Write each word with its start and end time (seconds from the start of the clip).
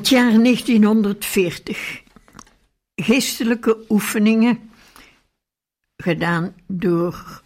Het 0.00 0.08
jaar 0.08 0.42
1940. 0.42 2.02
Geestelijke 2.94 3.76
oefeningen 3.88 4.70
gedaan 5.96 6.54
door 6.66 7.42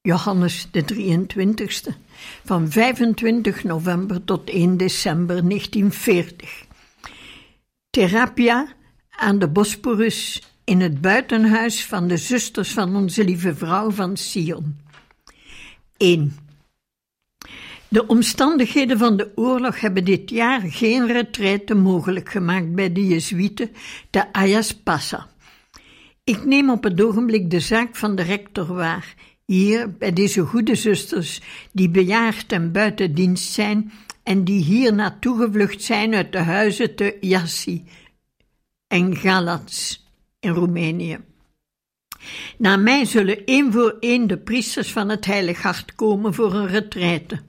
Johannes 0.00 0.68
de 0.70 0.84
23ste 0.94 1.94
van 2.44 2.70
25 2.70 3.64
november 3.64 4.24
tot 4.24 4.50
1 4.50 4.76
december 4.76 5.48
1940. 5.48 6.64
Therapia 7.90 8.74
aan 9.10 9.38
de 9.38 9.48
Bosporus 9.48 10.42
in 10.64 10.80
het 10.80 11.00
buitenhuis 11.00 11.84
van 11.84 12.08
de 12.08 12.16
zusters 12.16 12.72
van 12.72 12.96
onze 12.96 13.24
lieve 13.24 13.54
vrouw 13.54 13.90
van 13.90 14.16
Sion. 14.16 14.80
1. 15.96 16.45
De 17.88 18.06
omstandigheden 18.06 18.98
van 18.98 19.16
de 19.16 19.32
oorlog 19.34 19.80
hebben 19.80 20.04
dit 20.04 20.30
jaar 20.30 20.60
geen 20.60 21.06
retraite 21.06 21.74
mogelijk 21.74 22.28
gemaakt 22.28 22.74
bij 22.74 22.92
de 22.92 23.06
Jezuïeten 23.06 23.70
te 24.10 24.32
Ayaspassa. 24.32 25.26
Ik 26.24 26.44
neem 26.44 26.70
op 26.70 26.84
het 26.84 27.02
ogenblik 27.02 27.50
de 27.50 27.60
zaak 27.60 27.96
van 27.96 28.16
de 28.16 28.22
rector 28.22 28.74
waar, 28.74 29.14
hier 29.44 29.96
bij 29.96 30.12
deze 30.12 30.40
goede 30.40 30.74
zusters 30.74 31.40
die 31.72 31.88
bejaard 31.88 32.52
en 32.52 32.72
buiten 32.72 33.14
dienst 33.14 33.52
zijn 33.52 33.92
en 34.22 34.44
die 34.44 34.62
hier 34.62 34.94
naartoe 34.94 35.38
gevlucht 35.38 35.82
zijn 35.82 36.14
uit 36.14 36.32
de 36.32 36.38
huizen 36.38 36.94
te 36.94 37.16
Jassi 37.20 37.84
en 38.86 39.16
Galats 39.16 40.06
in 40.40 40.50
Roemenië. 40.50 41.18
Na 42.58 42.76
mij 42.76 43.04
zullen 43.04 43.44
één 43.44 43.72
voor 43.72 43.96
één 44.00 44.26
de 44.26 44.38
priesters 44.38 44.92
van 44.92 45.08
het 45.08 45.26
Heilig 45.26 45.62
Hart 45.62 45.94
komen 45.94 46.34
voor 46.34 46.54
een 46.54 46.68
retraite. 46.68 47.40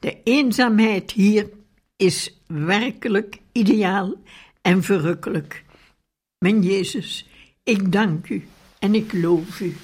De 0.00 0.22
eenzaamheid 0.24 1.10
hier 1.10 1.50
is 1.96 2.40
werkelijk 2.46 3.38
ideaal 3.52 4.14
en 4.62 4.82
verrukkelijk. 4.82 5.64
Mijn 6.38 6.62
Jezus, 6.62 7.28
ik 7.62 7.92
dank 7.92 8.28
u 8.28 8.48
en 8.78 8.94
ik 8.94 9.12
loof 9.12 9.60
u. 9.60 9.76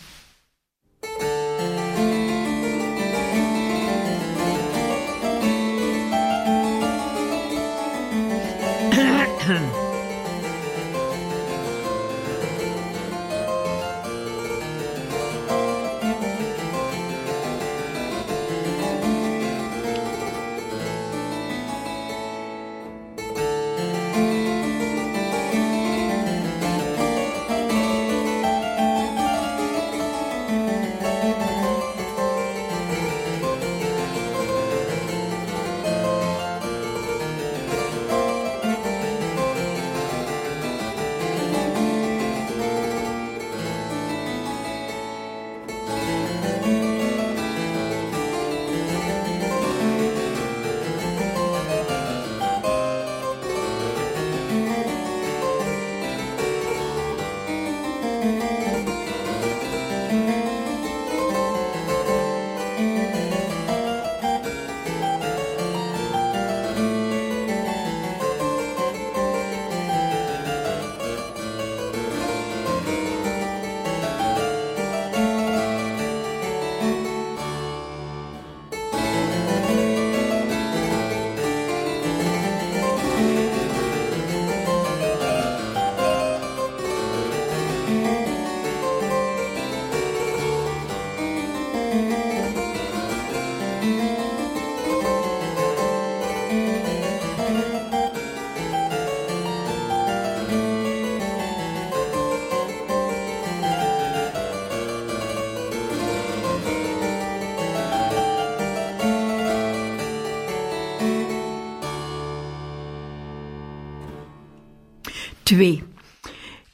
Twee. 115.57 115.83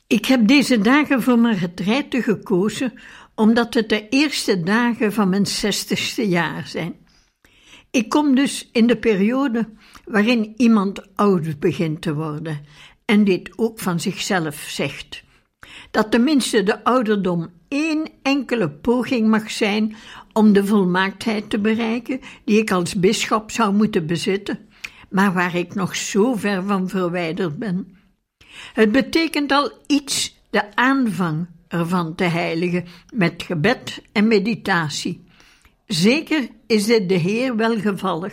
Ik 0.07 0.27
heb 0.27 0.47
deze 0.47 0.79
dagen 0.79 1.23
voor 1.23 1.39
mijn 1.39 1.59
retraite 1.59 2.23
gekozen 2.23 2.93
omdat 3.35 3.75
het 3.75 3.89
de 3.89 4.09
eerste 4.09 4.63
dagen 4.63 5.13
van 5.13 5.29
mijn 5.29 5.47
zestigste 5.47 6.29
jaar 6.29 6.67
zijn. 6.67 6.95
Ik 7.91 8.09
kom 8.09 8.35
dus 8.35 8.69
in 8.73 8.87
de 8.87 8.97
periode 8.97 9.69
waarin 10.05 10.55
iemand 10.57 11.17
oud 11.17 11.59
begint 11.59 12.03
te 12.03 12.15
worden 12.15 12.61
en 13.05 13.25
dit 13.25 13.59
ook 13.59 13.81
van 13.81 14.01
zichzelf 14.01 14.57
zegt. 14.57 15.23
Dat 15.91 16.11
tenminste 16.11 16.63
de 16.63 16.85
ouderdom 16.85 17.49
één 17.69 18.09
enkele 18.23 18.71
poging 18.71 19.29
mag 19.29 19.51
zijn 19.51 19.97
om 20.33 20.53
de 20.53 20.67
volmaaktheid 20.67 21.51
te 21.51 21.59
bereiken 21.59 22.21
die 22.45 22.59
ik 22.59 22.71
als 22.71 22.95
bisschop 22.95 23.51
zou 23.51 23.75
moeten 23.75 24.07
bezitten, 24.07 24.59
maar 25.11 25.33
waar 25.33 25.55
ik 25.55 25.75
nog 25.75 25.97
zo 25.97 26.35
ver 26.35 26.63
van 26.63 26.89
verwijderd 26.89 27.59
ben. 27.59 28.01
Het 28.73 28.93
betekent 28.93 29.53
al 29.53 29.73
iets 29.87 30.41
de 30.51 30.75
aanvang 30.75 31.47
ervan 31.69 32.15
te 32.15 32.25
heiligen 32.25 32.85
met 33.15 33.43
gebed 33.43 34.03
en 34.13 34.29
meditatie. 34.29 35.25
Zeker 35.87 36.49
is 36.67 36.85
dit 36.85 37.09
de 37.09 37.15
Heer 37.15 37.57
welgevallig. 37.57 38.33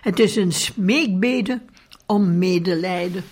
Het 0.00 0.18
is 0.18 0.36
een 0.36 0.52
smeekbede 0.52 1.62
om 2.06 2.38
medelijden. 2.38 3.24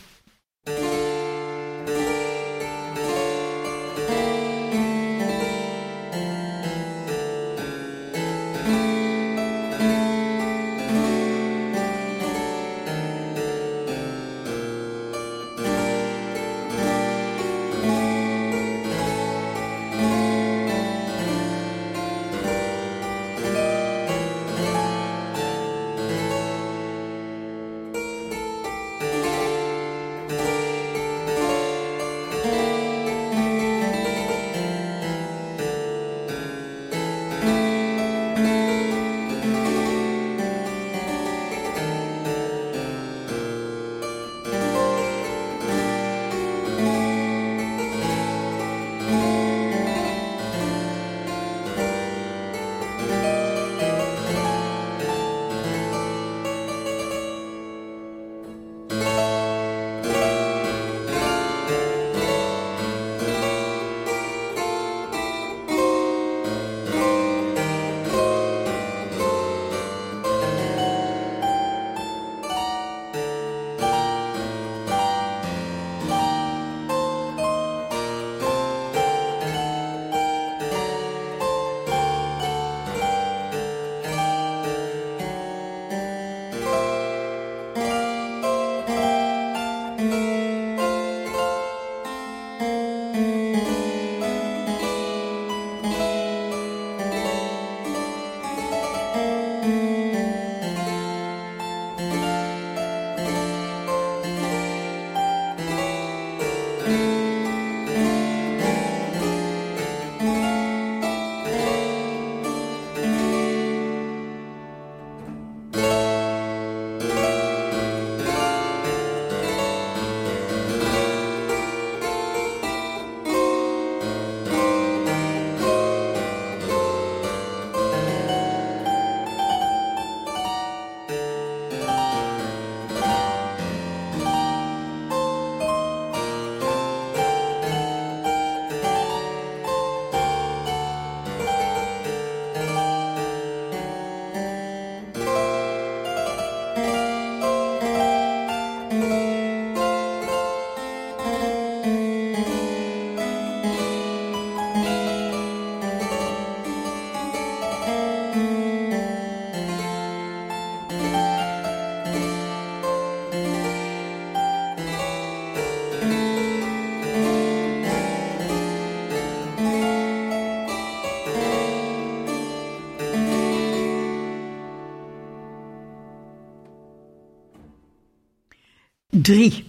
3. 179.24 179.64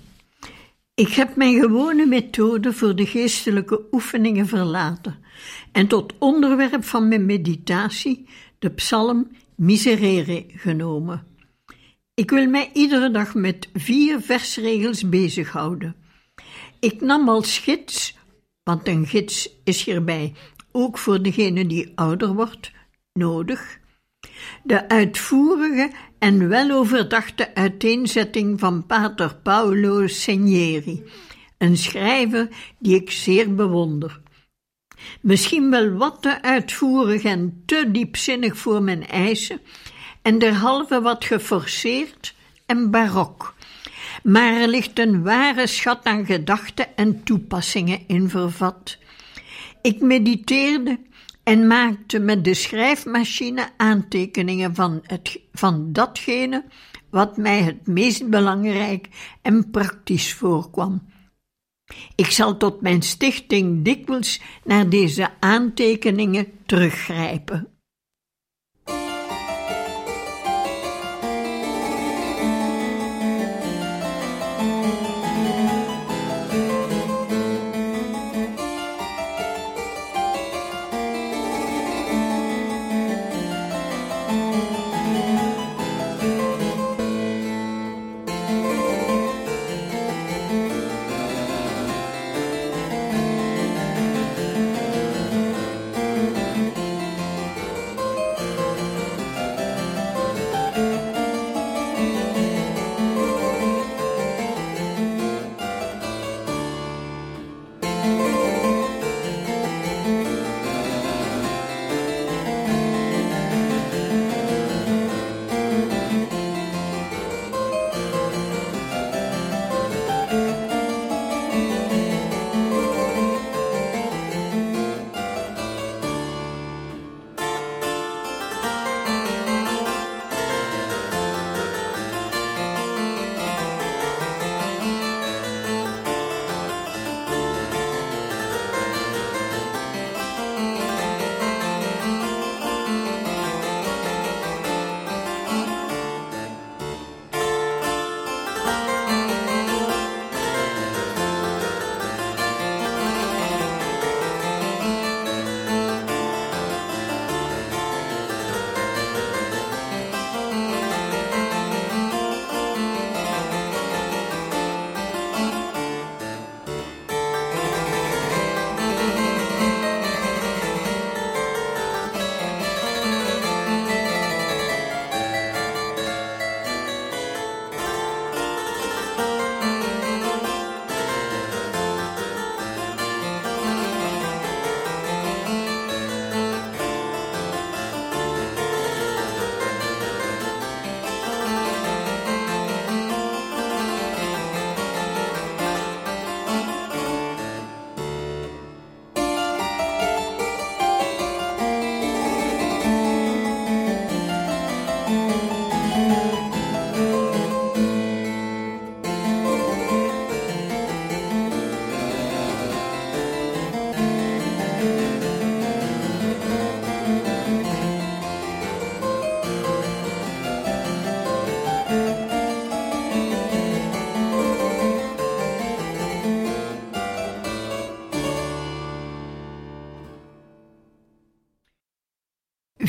Ik 0.94 1.10
heb 1.10 1.36
mijn 1.36 1.60
gewone 1.60 2.06
methode 2.06 2.74
voor 2.74 2.96
de 2.96 3.06
geestelijke 3.06 3.82
oefeningen 3.92 4.48
verlaten 4.48 5.16
en 5.72 5.88
tot 5.88 6.14
onderwerp 6.20 6.84
van 6.84 7.08
mijn 7.08 7.26
meditatie 7.26 8.28
de 8.60 8.70
psalm 8.70 9.32
Miserere 9.56 10.46
genomen. 10.48 11.24
Ik 12.14 12.30
wil 12.30 12.48
mij 12.50 12.70
iedere 12.74 13.12
dag 13.12 13.34
met 13.34 13.70
vier 13.74 14.22
versregels 14.22 15.10
bezighouden. 15.10 15.96
Ik 16.80 17.02
nam 17.02 17.30
als 17.30 17.58
gids, 17.58 18.18
want 18.64 18.88
een 18.88 19.08
gids 19.08 19.50
is 19.64 19.84
hierbij 19.84 20.34
ook 20.72 20.98
voor 20.98 21.22
degene 21.22 21.68
die 21.68 21.92
ouder 21.96 22.34
wordt 22.34 22.72
nodig, 23.14 23.80
de 24.64 24.90
uitvoerige 24.90 25.92
en 26.20 26.48
weloverdachte 26.48 27.56
uiteenzetting 27.56 28.60
van 28.60 28.86
pater 28.86 29.36
Paolo 29.44 30.08
Segneri, 30.08 31.04
een 31.58 31.78
schrijver 31.78 32.48
die 32.80 32.96
ik 32.96 33.12
zeer 33.12 33.56
bewonder. 33.56 34.22
Misschien 35.22 35.70
wel 35.70 35.92
wat 35.92 36.22
te 36.22 36.42
uitvoerig 36.42 37.24
en 37.24 37.64
te 37.66 37.92
diepzinnig 37.92 38.58
voor 38.58 38.82
mijn 38.82 39.08
eisen, 39.08 39.62
en 40.22 40.40
derhalve 40.40 41.02
wat 41.02 41.26
geforceerd 41.26 42.36
en 42.66 42.92
barok. 42.92 43.56
Maar 44.24 44.54
er 44.54 44.68
ligt 44.68 45.00
een 45.00 45.24
ware 45.24 45.68
schat 45.68 46.04
aan 46.04 46.26
gedachten 46.26 46.96
en 46.96 47.24
toepassingen 47.24 48.00
in 48.08 48.30
vervat. 48.30 48.98
Ik 49.82 50.02
mediteerde 50.02 51.00
en 51.46 51.68
maakte 51.68 52.20
met 52.20 52.44
de 52.44 52.54
schrijfmachine 52.54 53.70
aantekeningen 53.78 54.76
van, 54.76 55.00
het, 55.04 55.40
van 55.52 55.94
datgene 55.94 56.66
wat 57.10 57.38
mij 57.38 57.62
het 57.62 57.88
meest 57.88 58.30
belangrijk 58.30 59.10
en 59.42 59.70
praktisch 59.72 60.34
voorkwam. 60.34 61.14
Ik 62.16 62.32
zal 62.32 62.58
tot 62.58 62.82
mijn 62.82 63.02
stichting 63.02 63.84
dikwijls 63.84 64.42
naar 64.64 64.90
deze 64.90 65.30
aantekeningen 65.40 66.48
teruggrijpen. 66.66 67.75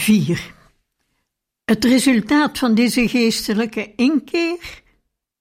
4. 0.06 0.54
Het 1.64 1.84
resultaat 1.84 2.58
van 2.58 2.74
deze 2.74 3.08
geestelijke 3.08 3.92
inkeer? 3.96 4.82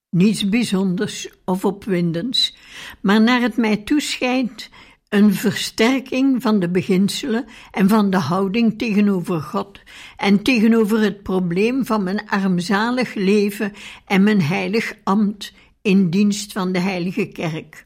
Niets 0.09 0.49
bijzonders 0.49 1.29
of 1.43 1.65
opwindends, 1.65 2.55
maar 3.01 3.21
naar 3.21 3.41
het 3.41 3.57
mij 3.57 3.77
toeschijnt 3.77 4.69
een 5.09 5.33
versterking 5.33 6.41
van 6.41 6.59
de 6.59 6.69
beginselen 6.69 7.45
en 7.71 7.89
van 7.89 8.09
de 8.09 8.17
houding 8.17 8.77
tegenover 8.77 9.41
God 9.41 9.79
en 10.17 10.43
tegenover 10.43 10.99
het 10.99 11.23
probleem 11.23 11.85
van 11.85 12.03
mijn 12.03 12.29
armzalig 12.29 13.13
leven 13.13 13.73
en 14.05 14.23
mijn 14.23 14.41
heilig 14.41 14.93
ambt 15.03 15.53
in 15.81 16.09
dienst 16.09 16.51
van 16.51 16.71
de 16.71 16.79
Heilige 16.79 17.25
Kerk. 17.25 17.85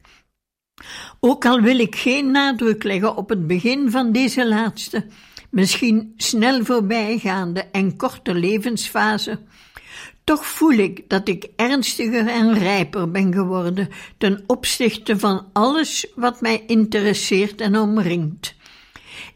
Ook 1.19 1.45
al 1.45 1.61
wil 1.61 1.79
ik 1.79 1.95
geen 1.95 2.31
nadruk 2.31 2.83
leggen 2.83 3.15
op 3.15 3.29
het 3.29 3.47
begin 3.47 3.91
van 3.91 4.11
deze 4.11 4.47
laatste, 4.47 5.05
misschien 5.49 6.13
snel 6.17 6.65
voorbijgaande 6.65 7.63
en 7.71 7.97
korte 7.97 8.33
levensfase, 8.33 9.39
toch 10.23 10.45
voel 10.45 10.77
ik 10.77 11.09
dat 11.09 11.27
ik 11.27 11.47
ernstiger 11.55 12.27
en 12.27 12.53
rijper 12.53 13.11
ben 13.11 13.33
geworden 13.33 13.89
ten 14.17 14.43
opzichte 14.47 15.19
van 15.19 15.49
alles 15.53 16.07
wat 16.15 16.41
mij 16.41 16.63
interesseert 16.67 17.61
en 17.61 17.77
omringt. 17.77 18.55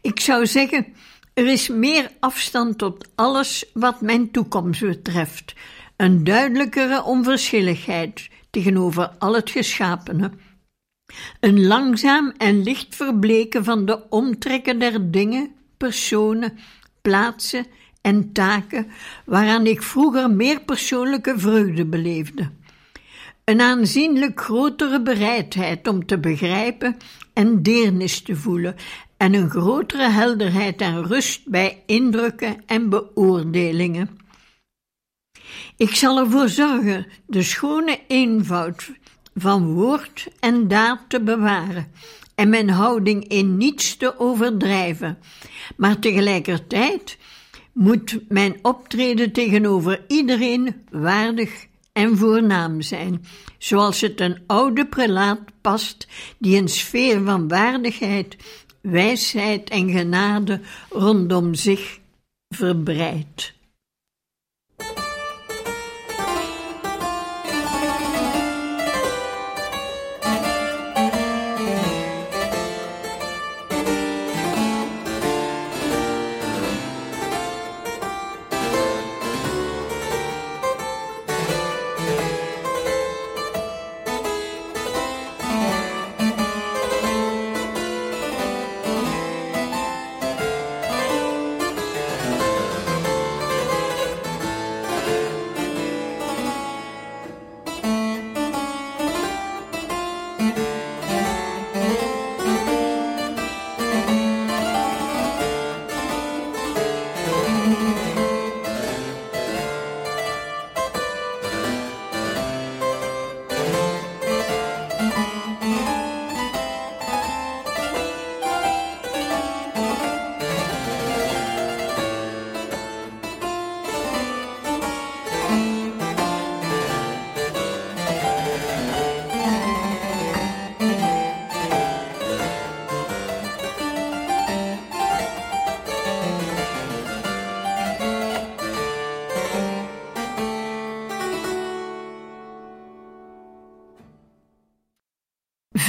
Ik 0.00 0.20
zou 0.20 0.46
zeggen, 0.46 0.86
er 1.34 1.46
is 1.46 1.68
meer 1.68 2.10
afstand 2.20 2.78
tot 2.78 3.08
alles 3.14 3.64
wat 3.72 4.00
mijn 4.00 4.30
toekomst 4.30 4.80
betreft, 4.80 5.54
een 5.96 6.24
duidelijkere 6.24 7.02
onverschilligheid 7.02 8.28
tegenover 8.50 9.08
al 9.18 9.34
het 9.34 9.50
geschapene. 9.50 10.30
Een 11.40 11.66
langzaam 11.66 12.32
en 12.36 12.62
licht 12.62 12.96
verbleken 12.96 13.64
van 13.64 13.86
de 13.86 14.08
omtrekken 14.08 14.78
der 14.78 15.10
dingen 15.10 15.54
personen, 15.84 16.58
plaatsen 17.02 17.66
en 18.00 18.32
taken 18.32 18.86
waaraan 19.24 19.66
ik 19.66 19.82
vroeger 19.82 20.30
meer 20.30 20.60
persoonlijke 20.60 21.34
vreugde 21.36 21.86
beleefde. 21.86 22.50
een 23.44 23.60
aanzienlijk 23.60 24.40
grotere 24.40 25.02
bereidheid 25.02 25.88
om 25.88 26.06
te 26.06 26.18
begrijpen 26.18 26.96
en 27.32 27.62
deernis 27.62 28.20
te 28.22 28.36
voelen 28.36 28.76
en 29.16 29.34
een 29.34 29.50
grotere 29.50 30.08
helderheid 30.08 30.80
en 30.80 31.06
rust 31.06 31.48
bij 31.48 31.82
indrukken 31.86 32.62
en 32.66 32.88
beoordelingen. 32.88 34.18
Ik 35.76 35.94
zal 35.94 36.18
ervoor 36.18 36.48
zorgen 36.48 37.06
de 37.26 37.42
schone 37.42 38.00
eenvoud 38.08 38.90
van 39.34 39.72
woord 39.72 40.28
en 40.40 40.68
daad 40.68 41.00
te 41.08 41.20
bewaren 41.20 41.92
en 42.34 42.48
mijn 42.48 42.70
houding 42.70 43.28
in 43.28 43.56
niets 43.56 43.96
te 43.96 44.18
overdrijven, 44.18 45.18
maar 45.76 45.98
tegelijkertijd 45.98 47.18
moet 47.72 48.18
mijn 48.28 48.58
optreden 48.62 49.32
tegenover 49.32 50.04
iedereen 50.08 50.86
waardig 50.90 51.66
en 51.92 52.16
voornaam 52.16 52.82
zijn, 52.82 53.24
zoals 53.58 54.00
het 54.00 54.20
een 54.20 54.38
oude 54.46 54.86
prelaat 54.86 55.40
past 55.60 56.08
die 56.38 56.60
een 56.60 56.68
sfeer 56.68 57.24
van 57.24 57.48
waardigheid, 57.48 58.36
wijsheid 58.80 59.70
en 59.70 59.90
genade 59.90 60.60
rondom 60.90 61.54
zich 61.54 61.98
verbreidt. 62.48 63.54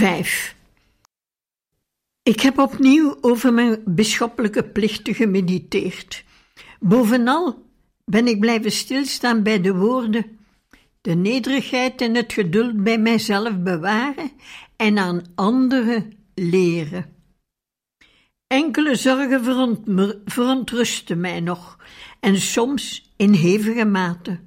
Vijf. 0.06 0.56
Ik 2.24 2.42
heb 2.42 2.58
opnieuw 2.58 3.18
over 3.22 3.54
mijn 3.54 3.82
bisschoppelijke 3.86 4.64
plichten 4.64 5.16
gemediteerd. 5.16 6.24
Bovenal 6.80 7.66
ben 8.04 8.28
ik 8.28 8.40
blijven 8.40 8.72
stilstaan 8.72 9.44
bij 9.44 9.62
de 9.62 9.76
woorden: 9.76 10.40
de 11.02 11.16
nederigheid 11.16 12.02
en 12.02 12.16
het 12.16 12.34
geduld 12.34 12.84
bij 12.84 12.98
mijzelf 12.98 13.58
bewaren 13.60 14.32
en 14.76 14.98
aan 14.98 15.22
anderen 15.36 16.14
leren. 16.36 17.06
Enkele 18.48 18.96
zorgen 18.96 19.44
verontrusten 20.26 21.20
mij 21.20 21.40
nog, 21.40 21.78
en 22.20 22.38
soms 22.38 23.12
in 23.16 23.34
hevige 23.34 23.86
mate. 23.86 24.40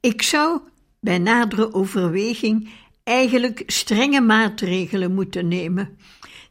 Ik 0.00 0.22
zou 0.22 0.60
bij 1.00 1.18
nadere 1.18 1.74
overweging 1.74 2.70
eigenlijk 3.06 3.62
strenge 3.66 4.20
maatregelen 4.20 5.14
moeten 5.14 5.48
nemen. 5.48 5.98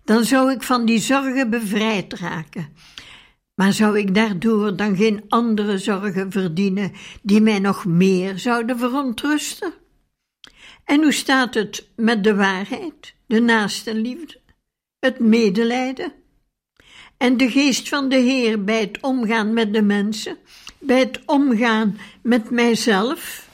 Dan 0.03 0.23
zou 0.23 0.51
ik 0.51 0.63
van 0.63 0.85
die 0.85 0.99
zorgen 0.99 1.49
bevrijd 1.49 2.13
raken. 2.13 2.73
Maar 3.55 3.73
zou 3.73 3.99
ik 3.99 4.15
daardoor 4.15 4.75
dan 4.75 4.95
geen 4.95 5.23
andere 5.27 5.77
zorgen 5.77 6.31
verdienen 6.31 6.91
die 7.21 7.41
mij 7.41 7.59
nog 7.59 7.85
meer 7.85 8.39
zouden 8.39 8.77
verontrusten? 8.77 9.73
En 10.85 11.01
hoe 11.01 11.11
staat 11.11 11.53
het 11.53 11.87
met 11.95 12.23
de 12.23 12.35
waarheid, 12.35 13.13
de 13.25 13.41
naaste 13.41 13.95
liefde, 13.95 14.39
het 14.99 15.19
medelijden 15.19 16.13
en 17.17 17.37
de 17.37 17.49
geest 17.49 17.89
van 17.89 18.09
de 18.09 18.17
Heer 18.17 18.63
bij 18.63 18.79
het 18.79 18.97
omgaan 19.01 19.53
met 19.53 19.73
de 19.73 19.81
mensen, 19.81 20.37
bij 20.79 20.99
het 20.99 21.21
omgaan 21.25 21.97
met 22.21 22.49
mijzelf? 22.49 23.44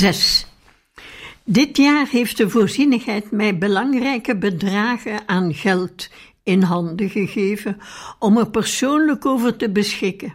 6. 0.00 0.46
Dit 1.44 1.76
jaar 1.76 2.06
heeft 2.08 2.36
de 2.36 2.50
voorzienigheid 2.50 3.30
mij 3.30 3.58
belangrijke 3.58 4.36
bedragen 4.36 5.28
aan 5.28 5.54
geld 5.54 6.08
in 6.42 6.62
handen 6.62 7.10
gegeven 7.10 7.76
om 8.18 8.36
er 8.36 8.50
persoonlijk 8.50 9.26
over 9.26 9.56
te 9.56 9.70
beschikken. 9.70 10.34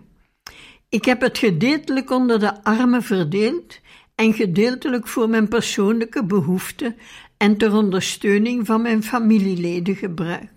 Ik 0.89 1.05
heb 1.05 1.21
het 1.21 1.37
gedeeltelijk 1.37 2.11
onder 2.11 2.39
de 2.39 2.63
armen 2.63 3.03
verdeeld 3.03 3.79
en 4.15 4.33
gedeeltelijk 4.33 5.07
voor 5.07 5.29
mijn 5.29 5.47
persoonlijke 5.47 6.25
behoeften 6.25 6.95
en 7.37 7.57
ter 7.57 7.73
ondersteuning 7.73 8.65
van 8.65 8.81
mijn 8.81 9.03
familieleden 9.03 9.95
gebruikt. 9.95 10.54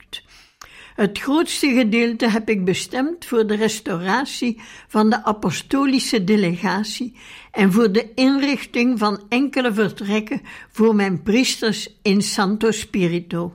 Het 0.99 1.19
grootste 1.19 1.73
gedeelte 1.73 2.29
heb 2.29 2.49
ik 2.49 2.65
bestemd 2.65 3.25
voor 3.25 3.47
de 3.47 3.55
restauratie 3.55 4.61
van 4.89 5.11
de 5.11 5.25
apostolische 5.25 6.25
delegatie 6.25 7.15
en 7.51 7.73
voor 7.73 7.93
de 7.93 8.15
inrichting 8.15 8.99
van 8.99 9.23
enkele 9.29 9.73
vertrekken 9.73 10.41
voor 10.71 10.95
mijn 10.95 11.23
priesters 11.23 11.89
in 12.03 12.23
Santo 12.23 12.71
Spirito. 12.71 13.55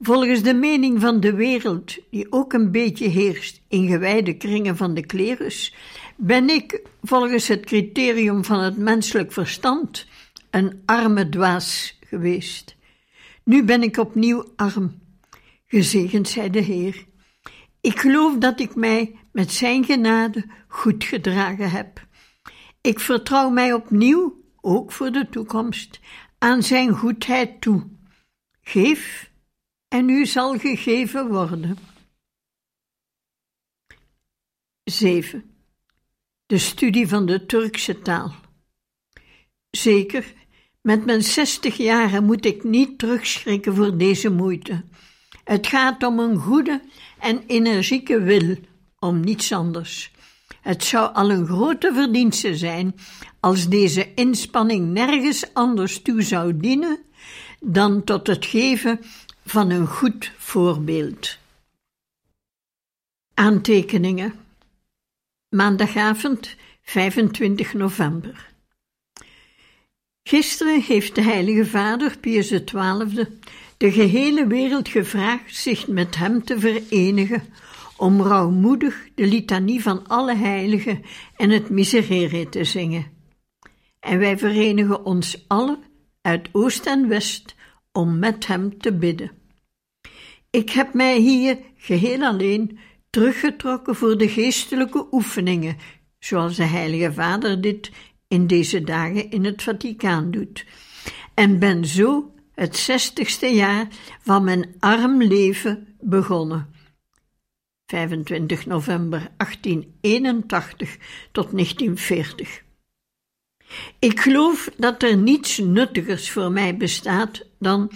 Volgens 0.00 0.42
de 0.42 0.54
mening 0.54 1.00
van 1.00 1.20
de 1.20 1.34
wereld, 1.34 1.98
die 2.10 2.32
ook 2.32 2.52
een 2.52 2.70
beetje 2.70 3.08
heerst 3.08 3.60
in 3.68 3.88
gewijde 3.88 4.36
kringen 4.36 4.76
van 4.76 4.94
de 4.94 5.06
klerus, 5.06 5.74
ben 6.16 6.48
ik, 6.48 6.82
volgens 7.02 7.48
het 7.48 7.64
criterium 7.64 8.44
van 8.44 8.60
het 8.60 8.76
menselijk 8.76 9.32
verstand, 9.32 10.06
een 10.50 10.82
arme 10.86 11.28
dwaas 11.28 11.98
geweest. 12.08 12.76
Nu 13.44 13.64
ben 13.64 13.82
ik 13.82 13.96
opnieuw 13.96 14.44
arm. 14.56 15.01
Gezegend 15.72 16.28
zij 16.28 16.50
de 16.50 16.60
Heer. 16.60 17.06
Ik 17.80 17.98
geloof 17.98 18.38
dat 18.38 18.60
ik 18.60 18.74
mij 18.74 19.18
met 19.32 19.52
Zijn 19.52 19.84
genade 19.84 20.50
goed 20.68 21.04
gedragen 21.04 21.70
heb. 21.70 22.06
Ik 22.80 23.00
vertrouw 23.00 23.50
mij 23.50 23.72
opnieuw, 23.72 24.44
ook 24.60 24.92
voor 24.92 25.10
de 25.10 25.28
toekomst, 25.28 26.00
aan 26.38 26.62
Zijn 26.62 26.90
goedheid 26.90 27.60
toe. 27.60 27.88
Geef 28.60 29.30
en 29.88 30.08
u 30.08 30.26
zal 30.26 30.58
gegeven 30.58 31.28
worden. 31.28 31.78
7. 34.84 35.56
De 36.46 36.58
studie 36.58 37.08
van 37.08 37.26
de 37.26 37.46
Turkse 37.46 37.98
taal. 37.98 38.34
Zeker, 39.70 40.34
met 40.80 41.04
mijn 41.04 41.22
zestig 41.22 41.76
jaren 41.76 42.24
moet 42.24 42.44
ik 42.44 42.64
niet 42.64 42.98
terugschrikken 42.98 43.74
voor 43.74 43.96
deze 43.96 44.30
moeite. 44.30 44.84
Het 45.44 45.66
gaat 45.66 46.02
om 46.02 46.18
een 46.18 46.36
goede 46.36 46.80
en 47.18 47.42
energieke 47.46 48.20
wil, 48.20 48.56
om 48.98 49.20
niets 49.20 49.52
anders. 49.52 50.10
Het 50.60 50.84
zou 50.84 51.14
al 51.14 51.30
een 51.30 51.46
grote 51.46 51.92
verdienste 51.94 52.56
zijn 52.56 52.94
als 53.40 53.68
deze 53.68 54.14
inspanning 54.14 54.92
nergens 54.92 55.54
anders 55.54 56.02
toe 56.02 56.22
zou 56.22 56.56
dienen 56.56 56.98
dan 57.60 58.04
tot 58.04 58.26
het 58.26 58.46
geven 58.46 59.00
van 59.44 59.70
een 59.70 59.86
goed 59.86 60.32
voorbeeld. 60.36 61.38
Aantekeningen. 63.34 64.34
Maandagavond 65.48 66.56
25 66.82 67.74
november. 67.74 68.50
Gisteren 70.22 70.80
heeft 70.80 71.14
de 71.14 71.22
Heilige 71.22 71.66
Vader 71.66 72.18
Pius 72.18 72.48
XII 72.64 73.26
de 73.82 73.92
gehele 73.92 74.46
wereld 74.46 74.88
gevraagd 74.88 75.56
zich 75.56 75.86
met 75.86 76.16
hem 76.16 76.44
te 76.44 76.60
verenigen 76.60 77.42
om 77.96 78.20
rouwmoedig 78.20 79.08
de 79.14 79.26
litanie 79.26 79.82
van 79.82 80.06
alle 80.06 80.34
heiligen 80.34 81.02
en 81.36 81.50
het 81.50 81.70
miserere 81.70 82.48
te 82.48 82.64
zingen. 82.64 83.06
En 84.00 84.18
wij 84.18 84.38
verenigen 84.38 85.04
ons 85.04 85.44
allen 85.48 85.78
uit 86.20 86.48
oost 86.52 86.86
en 86.86 87.08
west 87.08 87.54
om 87.92 88.18
met 88.18 88.46
hem 88.46 88.78
te 88.78 88.92
bidden. 88.92 89.30
Ik 90.50 90.70
heb 90.70 90.94
mij 90.94 91.18
hier 91.18 91.58
geheel 91.76 92.22
alleen 92.22 92.78
teruggetrokken 93.10 93.94
voor 93.94 94.18
de 94.18 94.28
geestelijke 94.28 95.06
oefeningen, 95.10 95.76
zoals 96.18 96.56
de 96.56 96.64
Heilige 96.64 97.12
Vader 97.12 97.60
dit 97.60 97.90
in 98.28 98.46
deze 98.46 98.80
dagen 98.80 99.30
in 99.30 99.44
het 99.44 99.62
Vaticaan 99.62 100.30
doet, 100.30 100.66
en 101.34 101.58
ben 101.58 101.86
zo 101.86 102.31
het 102.54 102.76
zestigste 102.76 103.46
jaar 103.46 103.88
van 104.20 104.44
mijn 104.44 104.74
arm 104.78 105.22
leven 105.22 105.96
begonnen. 106.00 106.70
25 107.86 108.66
november 108.66 109.30
1881 109.36 110.96
tot 111.32 111.50
1940. 111.50 112.62
Ik 113.98 114.20
geloof 114.20 114.70
dat 114.76 115.02
er 115.02 115.16
niets 115.16 115.58
nuttigers 115.58 116.30
voor 116.30 116.52
mij 116.52 116.76
bestaat 116.76 117.46
dan 117.58 117.90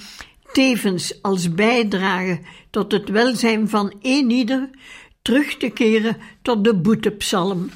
tevens 0.52 1.22
als 1.22 1.54
bijdrage 1.54 2.40
tot 2.70 2.92
het 2.92 3.08
welzijn 3.08 3.68
van 3.68 3.94
een 4.02 4.30
ieder 4.30 4.70
terug 5.22 5.56
te 5.56 5.68
keren 5.68 6.16
tot 6.42 6.64
de 6.64 6.74
boetepsalm. 6.74 7.70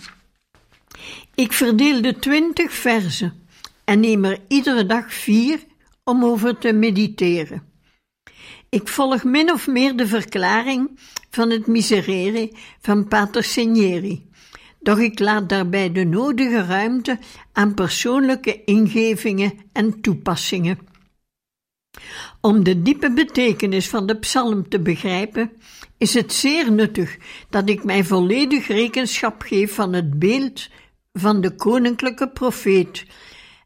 Ik 1.35 1.53
verdeel 1.53 2.03
de 2.03 2.19
twintig 2.19 2.73
verzen 2.73 3.47
en 3.85 4.01
neem 4.01 4.25
er 4.25 4.39
iedere 4.49 4.87
dag 4.87 5.13
vier 5.15 5.61
om 6.11 6.25
over 6.25 6.59
te 6.59 6.73
mediteren. 6.73 7.63
Ik 8.69 8.89
volg 8.89 9.25
min 9.25 9.53
of 9.53 9.67
meer 9.67 9.97
de 9.97 10.07
verklaring 10.07 10.99
van 11.31 11.51
het 11.51 11.67
Miserere 11.67 12.53
van 12.81 13.09
Pater 13.09 13.45
Signeri, 13.45 14.29
doch 14.81 14.99
ik 14.99 15.19
laat 15.19 15.49
daarbij 15.49 15.93
de 15.93 16.05
nodige 16.05 16.65
ruimte 16.65 17.19
aan 17.53 17.75
persoonlijke 17.75 18.65
ingevingen 18.65 19.53
en 19.73 20.01
toepassingen. 20.01 20.79
Om 22.41 22.65
de 22.65 22.83
diepe 22.83 23.13
betekenis 23.13 23.89
van 23.89 24.07
de 24.07 24.19
psalm 24.19 24.69
te 24.69 24.81
begrijpen, 24.81 25.53
is 25.99 26.15
het 26.15 26.33
zeer 26.33 26.73
nuttig 26.73 27.17
dat 27.51 27.69
ik 27.69 27.85
mij 27.85 28.05
volledig 28.05 28.67
rekenschap 28.67 29.43
geef 29.43 29.75
van 29.75 29.93
het 29.93 30.19
beeld 30.19 30.69
van 31.13 31.41
de 31.41 31.55
koninklijke 31.55 32.29
profeet 32.29 33.07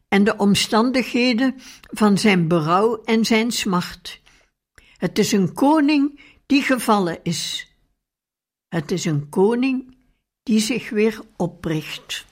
en 0.07 0.23
de 0.23 0.37
omstandigheden 0.37 1.55
van 1.81 2.17
zijn 2.17 2.47
berouw 2.47 3.03
en 3.03 3.25
zijn 3.25 3.51
smart. 3.51 4.21
Het 4.97 5.19
is 5.19 5.31
een 5.31 5.53
koning 5.53 6.19
die 6.45 6.61
gevallen 6.61 7.19
is. 7.23 7.71
Het 8.67 8.91
is 8.91 9.05
een 9.05 9.29
koning 9.29 9.97
die 10.43 10.59
zich 10.59 10.89
weer 10.89 11.21
opricht. 11.35 12.25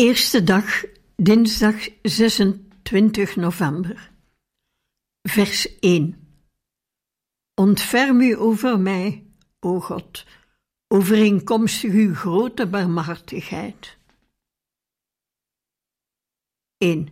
Eerste 0.00 0.42
dag, 0.42 0.84
dinsdag 1.16 1.88
26 2.02 3.36
november. 3.36 4.10
Vers 5.22 5.78
1. 5.78 6.38
Ontferm 7.54 8.20
u 8.20 8.38
over 8.38 8.78
mij, 8.78 9.26
o 9.58 9.80
God, 9.80 10.26
overeenkomstig 10.88 11.92
uw 11.92 12.14
grote 12.14 12.66
barmhartigheid. 12.66 13.98
1. 16.78 17.08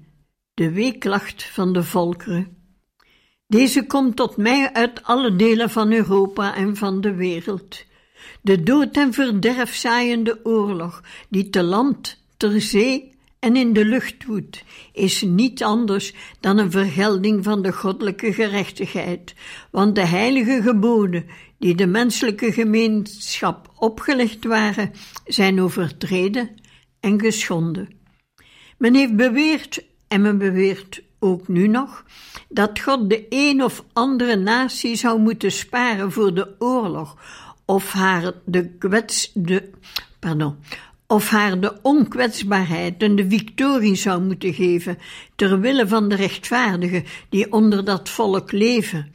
De 0.55 0.70
weeklacht 0.70 1.44
van 1.44 1.72
de 1.72 1.83
volkeren. 1.83 2.57
Deze 3.46 3.87
komt 3.87 4.16
tot 4.16 4.37
mij 4.37 4.72
uit 4.72 5.03
alle 5.03 5.37
delen 5.37 5.70
van 5.70 5.92
Europa 5.92 6.55
en 6.55 6.77
van 6.77 7.01
de 7.01 7.14
wereld. 7.14 7.85
De 8.42 8.62
dood 8.62 8.96
en 8.96 9.12
verderf 9.12 9.74
zaaiende 9.74 10.40
oorlog, 10.44 11.03
die 11.29 11.51
te 11.51 11.62
land, 11.62 12.27
ter 12.38 12.61
zee 12.61 13.16
en 13.38 13.57
in 13.57 13.72
de 13.72 13.85
lucht 13.85 14.24
woedt, 14.24 14.64
is 14.92 15.22
niet 15.22 15.62
anders 15.62 16.14
dan 16.40 16.59
een 16.59 16.70
vergelding 16.70 17.44
van 17.44 17.62
de 17.62 17.72
goddelijke 17.72 18.33
gerechtigheid, 18.33 19.35
want 19.70 19.94
de 19.94 20.07
heilige 20.07 20.62
geboden 20.62 21.27
die 21.59 21.74
de 21.74 21.87
menselijke 21.87 22.53
gemeenschap 22.53 23.72
opgelegd 23.77 24.44
waren, 24.44 24.92
zijn 25.24 25.61
overtreden 25.61 26.51
en 27.01 27.20
geschonden. 27.20 27.88
Men 28.79 28.94
heeft 28.94 29.16
beweerd, 29.16 29.85
en 30.09 30.20
men 30.20 30.38
beweert 30.38 31.03
ook 31.18 31.48
nu 31.48 31.68
nog, 31.68 32.05
dat 32.48 32.81
God 32.81 33.11
de 33.11 33.27
een 33.29 33.62
of 33.62 33.85
andere 33.92 34.37
natie 34.37 34.96
zou 34.96 35.20
moeten 35.20 35.53
sparen 35.53 36.12
voor 36.12 36.35
de 36.35 36.55
oorlog, 36.59 37.16
of 37.64 37.92
haar 37.92 38.33
de 38.44 38.68
kwets, 38.68 39.31
de, 39.35 39.70
pardon, 40.18 40.57
of 41.11 41.29
haar 41.29 41.61
de 41.61 41.79
onkwetsbaarheid 41.83 43.03
en 43.03 43.16
de 43.16 43.29
victorie 43.29 43.94
zou 43.94 44.23
moeten 44.23 44.55
geven, 44.55 44.99
ter 45.37 45.61
wille 45.61 45.88
van 45.88 46.09
de 46.09 46.14
rechtvaardigen 46.14 47.05
die 47.29 47.53
onder 47.53 47.85
dat 47.85 48.09
volk 48.09 48.53
leven, 48.53 49.12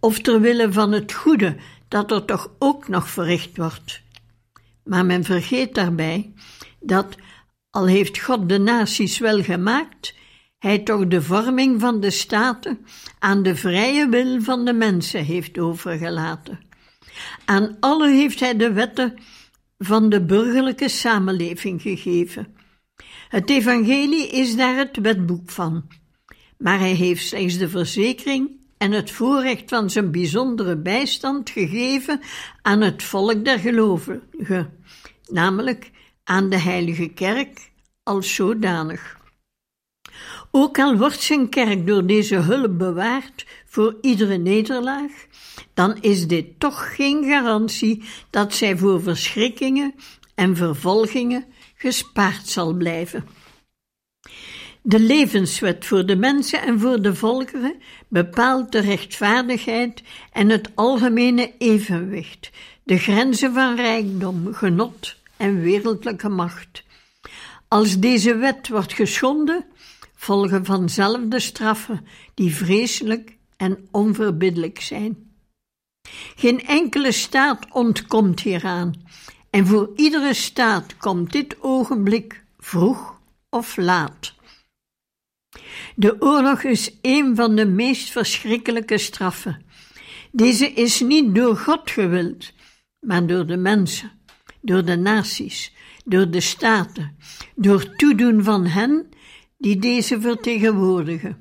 of 0.00 0.20
ter 0.20 0.40
wille 0.40 0.72
van 0.72 0.92
het 0.92 1.12
goede 1.12 1.56
dat 1.88 2.10
er 2.10 2.24
toch 2.24 2.50
ook 2.58 2.88
nog 2.88 3.08
verricht 3.08 3.56
wordt. 3.56 4.02
Maar 4.84 5.06
men 5.06 5.24
vergeet 5.24 5.74
daarbij 5.74 6.32
dat, 6.80 7.16
al 7.70 7.86
heeft 7.86 8.18
God 8.18 8.48
de 8.48 8.58
naties 8.58 9.18
wel 9.18 9.42
gemaakt, 9.42 10.14
hij 10.58 10.78
toch 10.78 11.06
de 11.06 11.22
vorming 11.22 11.80
van 11.80 12.00
de 12.00 12.10
staten 12.10 12.86
aan 13.18 13.42
de 13.42 13.56
vrije 13.56 14.08
wil 14.08 14.42
van 14.42 14.64
de 14.64 14.72
mensen 14.72 15.24
heeft 15.24 15.58
overgelaten. 15.58 16.60
Aan 17.44 17.76
alle 17.80 18.08
heeft 18.08 18.40
hij 18.40 18.56
de 18.56 18.72
wetten 18.72 19.18
van 19.78 20.08
de 20.08 20.24
burgerlijke 20.24 20.88
samenleving 20.88 21.82
gegeven. 21.82 22.54
Het 23.28 23.50
evangelie 23.50 24.28
is 24.28 24.56
daar 24.56 24.76
het 24.76 24.96
wetboek 24.96 25.50
van, 25.50 25.88
maar 26.58 26.78
hij 26.78 26.92
heeft 26.92 27.26
slechts 27.26 27.58
de 27.58 27.68
verzekering 27.68 28.50
en 28.78 28.92
het 28.92 29.10
voorrecht 29.10 29.68
van 29.68 29.90
zijn 29.90 30.10
bijzondere 30.10 30.76
bijstand 30.76 31.50
gegeven 31.50 32.20
aan 32.62 32.80
het 32.80 33.02
volk 33.02 33.44
der 33.44 33.58
gelovigen, 33.58 34.72
namelijk 35.26 35.90
aan 36.24 36.48
de 36.48 36.58
heilige 36.58 37.08
kerk 37.08 37.70
als 38.02 38.34
zodanig. 38.34 39.24
Ook 40.58 40.78
al 40.78 40.96
wordt 40.96 41.22
zijn 41.22 41.48
kerk 41.48 41.86
door 41.86 42.06
deze 42.06 42.36
hulp 42.36 42.78
bewaard 42.78 43.46
voor 43.66 43.96
iedere 44.00 44.36
nederlaag, 44.36 45.12
dan 45.74 45.96
is 46.00 46.26
dit 46.26 46.60
toch 46.60 46.94
geen 46.94 47.24
garantie 47.24 48.02
dat 48.30 48.54
zij 48.54 48.76
voor 48.76 49.02
verschrikkingen 49.02 49.94
en 50.34 50.56
vervolgingen 50.56 51.44
gespaard 51.74 52.48
zal 52.48 52.74
blijven. 52.74 53.26
De 54.82 55.00
levenswet 55.00 55.86
voor 55.86 56.06
de 56.06 56.16
mensen 56.16 56.62
en 56.62 56.80
voor 56.80 57.02
de 57.02 57.14
volkeren 57.14 57.74
bepaalt 58.08 58.72
de 58.72 58.80
rechtvaardigheid 58.80 60.02
en 60.32 60.48
het 60.48 60.70
algemene 60.74 61.54
evenwicht, 61.58 62.50
de 62.82 62.98
grenzen 62.98 63.54
van 63.54 63.76
rijkdom, 63.76 64.54
genot 64.54 65.16
en 65.36 65.60
wereldlijke 65.60 66.28
macht. 66.28 66.84
Als 67.68 67.98
deze 67.98 68.36
wet 68.36 68.68
wordt 68.68 68.92
geschonden, 68.92 69.64
volgen 70.26 70.64
vanzelf 70.64 71.20
de 71.28 71.40
straffen 71.40 72.06
die 72.34 72.54
vreselijk 72.54 73.36
en 73.56 73.88
onverbiddelijk 73.90 74.80
zijn. 74.80 75.30
Geen 76.36 76.64
enkele 76.66 77.12
staat 77.12 77.66
ontkomt 77.72 78.40
hieraan, 78.40 78.92
en 79.50 79.66
voor 79.66 79.92
iedere 79.96 80.34
staat 80.34 80.96
komt 80.96 81.32
dit 81.32 81.56
ogenblik 81.60 82.42
vroeg 82.58 83.20
of 83.50 83.76
laat. 83.76 84.34
De 85.94 86.16
oorlog 86.20 86.62
is 86.62 86.98
een 87.02 87.36
van 87.36 87.56
de 87.56 87.66
meest 87.66 88.10
verschrikkelijke 88.10 88.98
straffen. 88.98 89.64
Deze 90.30 90.72
is 90.72 91.00
niet 91.00 91.34
door 91.34 91.56
God 91.56 91.90
gewild, 91.90 92.52
maar 93.00 93.26
door 93.26 93.46
de 93.46 93.56
mensen, 93.56 94.12
door 94.60 94.84
de 94.84 94.96
naties, 94.96 95.72
door 96.04 96.30
de 96.30 96.40
staten, 96.40 97.16
door 97.54 97.96
toedoen 97.96 98.44
van 98.44 98.66
hen 98.66 99.14
die 99.58 99.78
deze 99.78 100.20
vertegenwoordigen. 100.20 101.38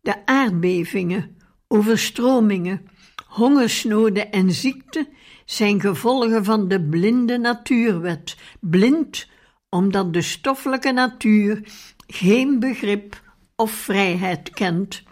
De 0.00 0.26
aardbevingen, 0.26 1.36
overstromingen, 1.68 2.86
hongersnoden 3.26 4.32
en 4.32 4.50
ziekte 4.50 5.08
zijn 5.44 5.80
gevolgen 5.80 6.44
van 6.44 6.68
de 6.68 6.82
blinde 6.88 7.38
natuurwet, 7.38 8.36
blind 8.60 9.28
omdat 9.68 10.12
de 10.12 10.22
stoffelijke 10.22 10.92
natuur 10.92 11.72
geen 12.06 12.60
begrip 12.60 13.22
of 13.56 13.70
vrijheid 13.70 14.50
kent. 14.50 15.02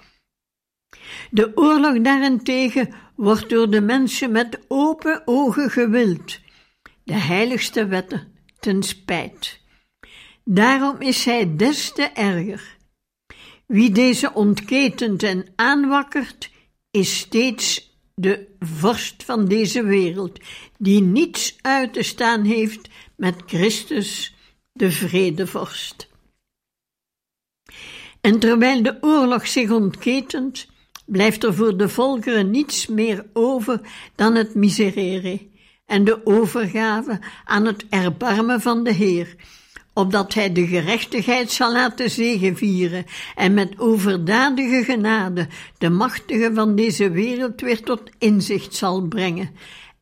De 1.31 1.53
oorlog 1.55 2.01
daarentegen 2.01 2.95
wordt 3.17 3.49
door 3.49 3.71
de 3.71 3.81
mensen 3.81 4.31
met 4.31 4.61
open 4.69 5.23
ogen 5.25 5.71
gewild, 5.71 6.41
de 7.05 7.15
heiligste 7.15 7.87
wetten 7.87 8.33
ten 8.61 8.83
spijt. 8.83 9.60
Daarom 10.45 11.01
is 11.01 11.25
hij 11.25 11.57
des 11.57 11.93
te 11.93 12.03
erger. 12.03 12.77
Wie 13.67 13.91
deze 13.91 14.33
ontketent 14.35 15.23
en 15.23 15.47
aanwakkert, 15.57 16.51
is 16.91 17.19
steeds 17.19 17.99
de 18.15 18.57
vorst 18.59 19.25
van 19.25 19.45
deze 19.45 19.85
wereld, 19.85 20.41
die 20.79 21.01
niets 21.01 21.57
uit 21.61 21.93
te 21.93 22.03
staan 22.03 22.45
heeft 22.45 22.89
met 23.17 23.43
Christus, 23.47 24.35
de 24.73 24.91
vredevorst. 24.91 26.09
En 28.21 28.39
terwijl 28.39 28.83
de 28.83 28.99
oorlog 29.01 29.47
zich 29.47 29.71
ontketent, 29.71 30.67
blijft 31.07 31.45
er 31.45 31.55
voor 31.55 31.77
de 31.77 31.89
volkeren 31.89 32.51
niets 32.51 32.87
meer 32.87 33.27
over 33.33 33.81
dan 34.15 34.35
het 34.35 34.55
miserere 34.55 35.49
en 35.87 36.05
de 36.05 36.27
overgave 36.27 37.21
aan 37.45 37.67
het 37.67 37.87
erbarmen 37.89 38.61
van 38.61 38.85
de 38.85 38.93
Heer, 38.93 39.37
opdat 40.01 40.35
hij 40.35 40.53
de 40.53 40.67
gerechtigheid 40.67 41.51
zal 41.51 41.73
laten 41.73 42.11
zegevieren 42.11 43.05
en 43.35 43.55
met 43.55 43.79
overdadige 43.79 44.85
genade 44.85 45.47
de 45.79 45.91
machtigen 45.91 46.55
van 46.55 46.75
deze 46.75 47.11
wereld 47.11 47.61
weer 47.61 47.83
tot 47.83 48.03
inzicht 48.19 48.75
zal 48.75 49.01
brengen 49.03 49.51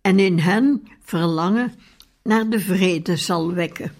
en 0.00 0.18
in 0.18 0.38
hen 0.38 0.88
verlangen 1.04 1.74
naar 2.22 2.48
de 2.48 2.60
vrede 2.60 3.16
zal 3.16 3.52
wekken. 3.52 3.92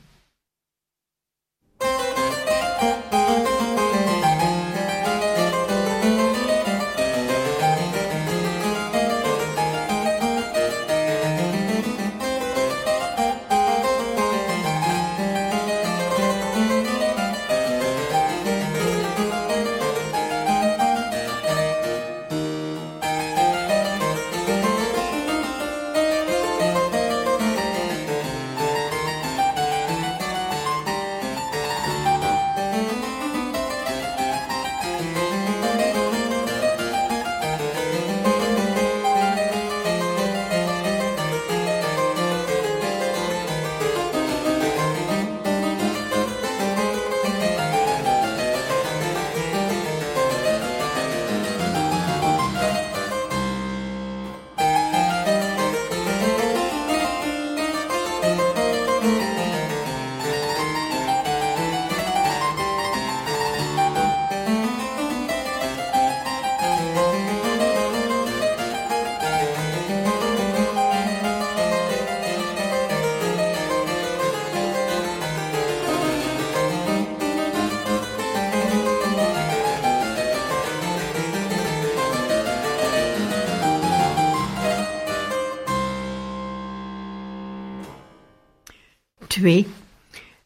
2. 89.38 89.66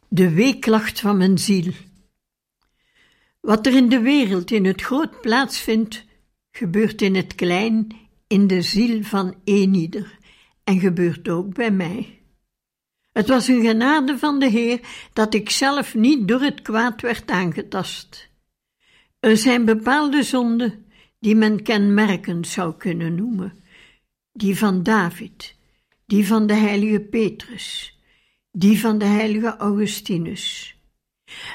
De 0.08 0.30
weeklacht 0.30 1.00
van 1.00 1.16
mijn 1.16 1.38
ziel. 1.38 1.72
Wat 3.40 3.66
er 3.66 3.74
in 3.74 3.88
de 3.88 4.00
wereld 4.00 4.50
in 4.50 4.64
het 4.64 4.82
groot 4.82 5.20
plaatsvindt, 5.20 6.04
gebeurt 6.50 7.02
in 7.02 7.14
het 7.14 7.34
klein 7.34 7.96
in 8.26 8.46
de 8.46 8.62
ziel 8.62 9.02
van 9.02 9.34
eenieder 9.44 10.18
en 10.64 10.80
gebeurt 10.80 11.28
ook 11.28 11.54
bij 11.54 11.70
mij. 11.70 12.20
Het 13.12 13.28
was 13.28 13.48
een 13.48 13.60
genade 13.60 14.18
van 14.18 14.38
de 14.38 14.48
Heer 14.48 14.80
dat 15.12 15.34
ik 15.34 15.50
zelf 15.50 15.94
niet 15.94 16.28
door 16.28 16.40
het 16.40 16.62
kwaad 16.62 17.00
werd 17.00 17.30
aangetast. 17.30 18.28
Er 19.20 19.36
zijn 19.36 19.64
bepaalde 19.64 20.22
zonden 20.22 20.84
die 21.18 21.36
men 21.36 21.62
kenmerkend 21.62 22.46
zou 22.46 22.74
kunnen 22.76 23.14
noemen, 23.14 23.62
die 24.32 24.58
van 24.58 24.82
David, 24.82 25.54
die 26.06 26.26
van 26.26 26.46
de 26.46 26.54
heilige 26.54 27.00
Petrus, 27.00 27.96
die 28.52 28.80
van 28.80 28.98
de 28.98 29.04
heilige 29.04 29.56
Augustinus. 29.56 30.76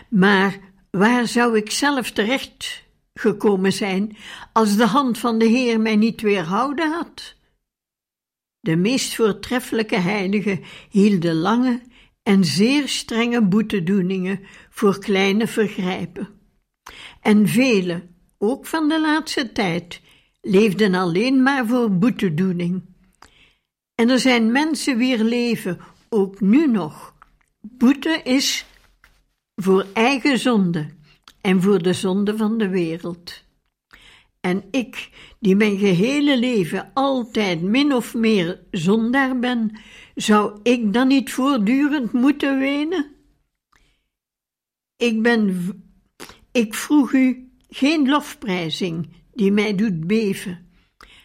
Maar 0.10 0.60
waar 0.92 1.28
zou 1.28 1.58
ik 1.58 1.72
zelf 1.72 2.12
terecht 2.12 2.84
gekomen 3.14 3.74
zijn 3.74 4.18
als 4.54 4.76
de 4.76 4.86
hand 4.86 5.18
van 5.18 5.40
de 5.40 5.46
Heer 5.46 5.80
mij 5.80 5.96
niet 5.96 6.22
weerhouden 6.22 6.92
had? 6.92 7.36
De 8.60 8.76
meest 8.76 9.16
voortreffelijke 9.16 9.98
heiligen 9.98 10.64
hielden 10.90 11.36
lange 11.36 11.82
en 12.24 12.46
zeer 12.46 12.88
strenge 12.88 13.42
boetedoeningen 13.42 14.40
voor 14.70 15.00
kleine 15.00 15.48
vergrijpen. 15.48 16.30
En 17.22 17.48
velen, 17.48 18.16
ook 18.38 18.66
van 18.66 18.90
de 18.90 19.02
laatste 19.02 19.52
tijd, 19.52 20.02
leefden 20.42 20.94
alleen 20.94 21.44
maar 21.44 21.68
voor 21.68 21.98
boetedoening. 21.98 22.84
En 23.96 24.10
er 24.10 24.20
zijn 24.20 24.52
mensen 24.52 24.98
wier 24.98 25.24
leven 25.24 25.80
ook 26.10 26.41
nu 26.41 26.67
nog 26.67 27.15
boete 27.60 28.22
is 28.24 28.65
voor 29.56 29.86
eigen 29.93 30.39
zonde 30.39 30.88
en 31.41 31.62
voor 31.62 31.82
de 31.82 31.93
zonde 31.93 32.38
van 32.38 32.58
de 32.58 32.70
wereld. 32.70 33.46
En 34.39 34.63
ik, 34.72 35.10
die 35.39 35.56
mijn 35.56 35.78
gehele 35.78 36.39
leven 36.39 36.91
altijd 36.93 37.62
min 37.62 37.93
of 37.93 38.13
meer 38.13 38.60
zondaar 38.72 39.39
ben, 39.39 39.80
zou 40.15 40.60
ik 40.63 40.93
dan 40.93 41.08
niet 41.08 41.32
voortdurend 41.32 42.12
moeten 42.12 42.60
wenen? 42.60 43.15
Ik 44.98 45.22
ben, 45.22 45.72
ik 46.52 46.74
vroeg 46.74 47.13
u 47.13 47.52
geen 47.70 48.10
lofprijzing 48.10 49.10
die 49.34 49.52
mij 49.52 49.76
doet 49.76 50.08
beven. 50.08 50.65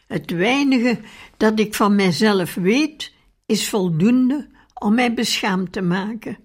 Het 0.07 0.31
weinige 0.31 1.01
dat 1.37 1.59
ik 1.59 1.75
van 1.75 1.95
mijzelf 1.95 2.55
weet, 2.55 3.13
is 3.47 3.69
voldoende 3.69 4.51
om 4.83 4.95
mij 4.95 5.15
beschaamd 5.15 5.73
te 5.73 5.83
maken. 5.83 6.39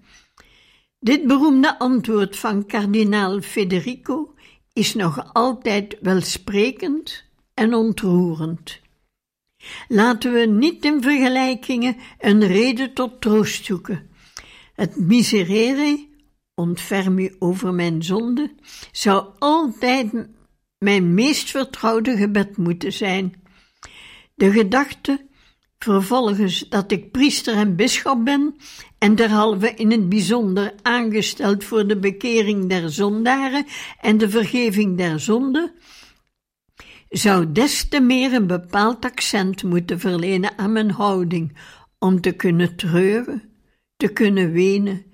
Dit 1.00 1.26
beroemde 1.26 1.78
antwoord 1.78 2.36
van 2.36 2.66
kardinaal 2.66 3.40
Federico 3.40 4.34
is 4.72 4.94
nog 4.94 5.30
altijd 5.32 5.96
welsprekend 6.00 7.24
en 7.54 7.74
ontroerend. 7.74 8.80
Laten 9.88 10.32
we 10.32 10.46
niet 10.46 10.84
in 10.84 11.02
vergelijkingen 11.02 11.96
een 12.18 12.46
reden 12.46 12.94
tot 12.94 13.20
troost 13.20 13.64
zoeken. 13.64 14.10
Het 14.74 14.96
miserere, 14.96 16.06
ontferm 16.54 17.18
u 17.18 17.36
over 17.38 17.74
mijn 17.74 18.02
zonde, 18.02 18.54
zou 18.92 19.26
altijd 19.38 20.28
mijn 20.78 21.14
meest 21.14 21.50
vertrouwde 21.50 22.16
gebed 22.16 22.56
moeten 22.56 22.92
zijn. 22.92 23.42
De 24.34 24.50
gedachte 24.50 25.27
vervolgens 25.78 26.68
dat 26.68 26.92
ik 26.92 27.10
priester 27.10 27.54
en 27.54 27.76
bisschop 27.76 28.24
ben 28.24 28.56
en 28.98 29.14
derhalve 29.14 29.74
in 29.74 29.90
het 29.90 30.08
bijzonder 30.08 30.74
aangesteld 30.82 31.64
voor 31.64 31.86
de 31.86 31.98
bekering 31.98 32.68
der 32.68 32.90
zondaren 32.90 33.66
en 34.00 34.18
de 34.18 34.30
vergeving 34.30 34.96
der 34.96 35.20
zonden, 35.20 35.72
zou 37.08 37.52
des 37.52 37.88
te 37.88 38.00
meer 38.00 38.32
een 38.32 38.46
bepaald 38.46 39.04
accent 39.04 39.62
moeten 39.62 40.00
verlenen 40.00 40.58
aan 40.58 40.72
mijn 40.72 40.90
houding 40.90 41.58
om 41.98 42.20
te 42.20 42.32
kunnen 42.32 42.76
treuren, 42.76 43.42
te 43.96 44.08
kunnen 44.08 44.52
wenen, 44.52 45.06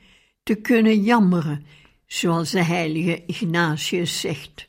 te 0.43 0.55
kunnen 0.55 1.03
jammeren, 1.03 1.67
zoals 2.07 2.51
de 2.51 2.63
heilige 2.63 3.23
Ignatius 3.27 4.21
zegt. 4.21 4.69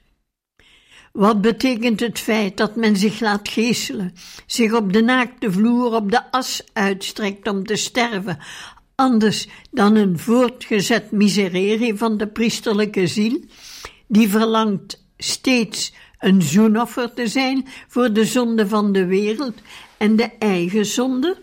Wat 1.16 1.42
betekent 1.42 2.00
het 2.00 2.20
feit 2.20 2.58
dat 2.58 2.76
men 2.76 2.96
zich 2.96 3.20
laat 3.20 3.50
geeselen, 3.50 4.14
zich 4.46 4.74
op 4.74 4.94
de 4.94 5.02
naakte 5.02 5.52
vloer 5.52 5.94
op 5.94 6.12
de 6.12 6.32
as 6.32 6.64
uitstrekt 6.74 7.48
om 7.48 7.66
te 7.66 7.76
sterven, 7.76 8.38
anders 8.96 9.48
dan 9.72 9.96
een 9.96 10.20
voortgezet 10.20 11.12
misererie 11.12 11.96
van 11.96 12.18
de 12.18 12.28
priesterlijke 12.28 13.08
ziel, 13.08 13.40
die 14.08 14.30
verlangt 14.30 15.06
steeds 15.18 15.94
een 16.20 16.42
zoenoffer 16.42 17.14
te 17.14 17.28
zijn 17.28 17.68
voor 17.88 18.14
de 18.14 18.26
zonde 18.26 18.68
van 18.68 18.92
de 18.92 19.06
wereld 19.06 19.56
en 19.98 20.16
de 20.16 20.30
eigen 20.40 20.86
zonde? 20.86 21.38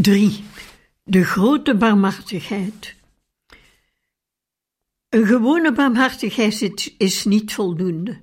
3. 0.00 0.44
De 1.04 1.24
grote 1.24 1.74
barmhartigheid. 1.74 2.94
Een 5.08 5.26
gewone 5.26 5.72
barmhartigheid 5.72 6.94
is 6.98 7.24
niet 7.24 7.52
voldoende. 7.52 8.20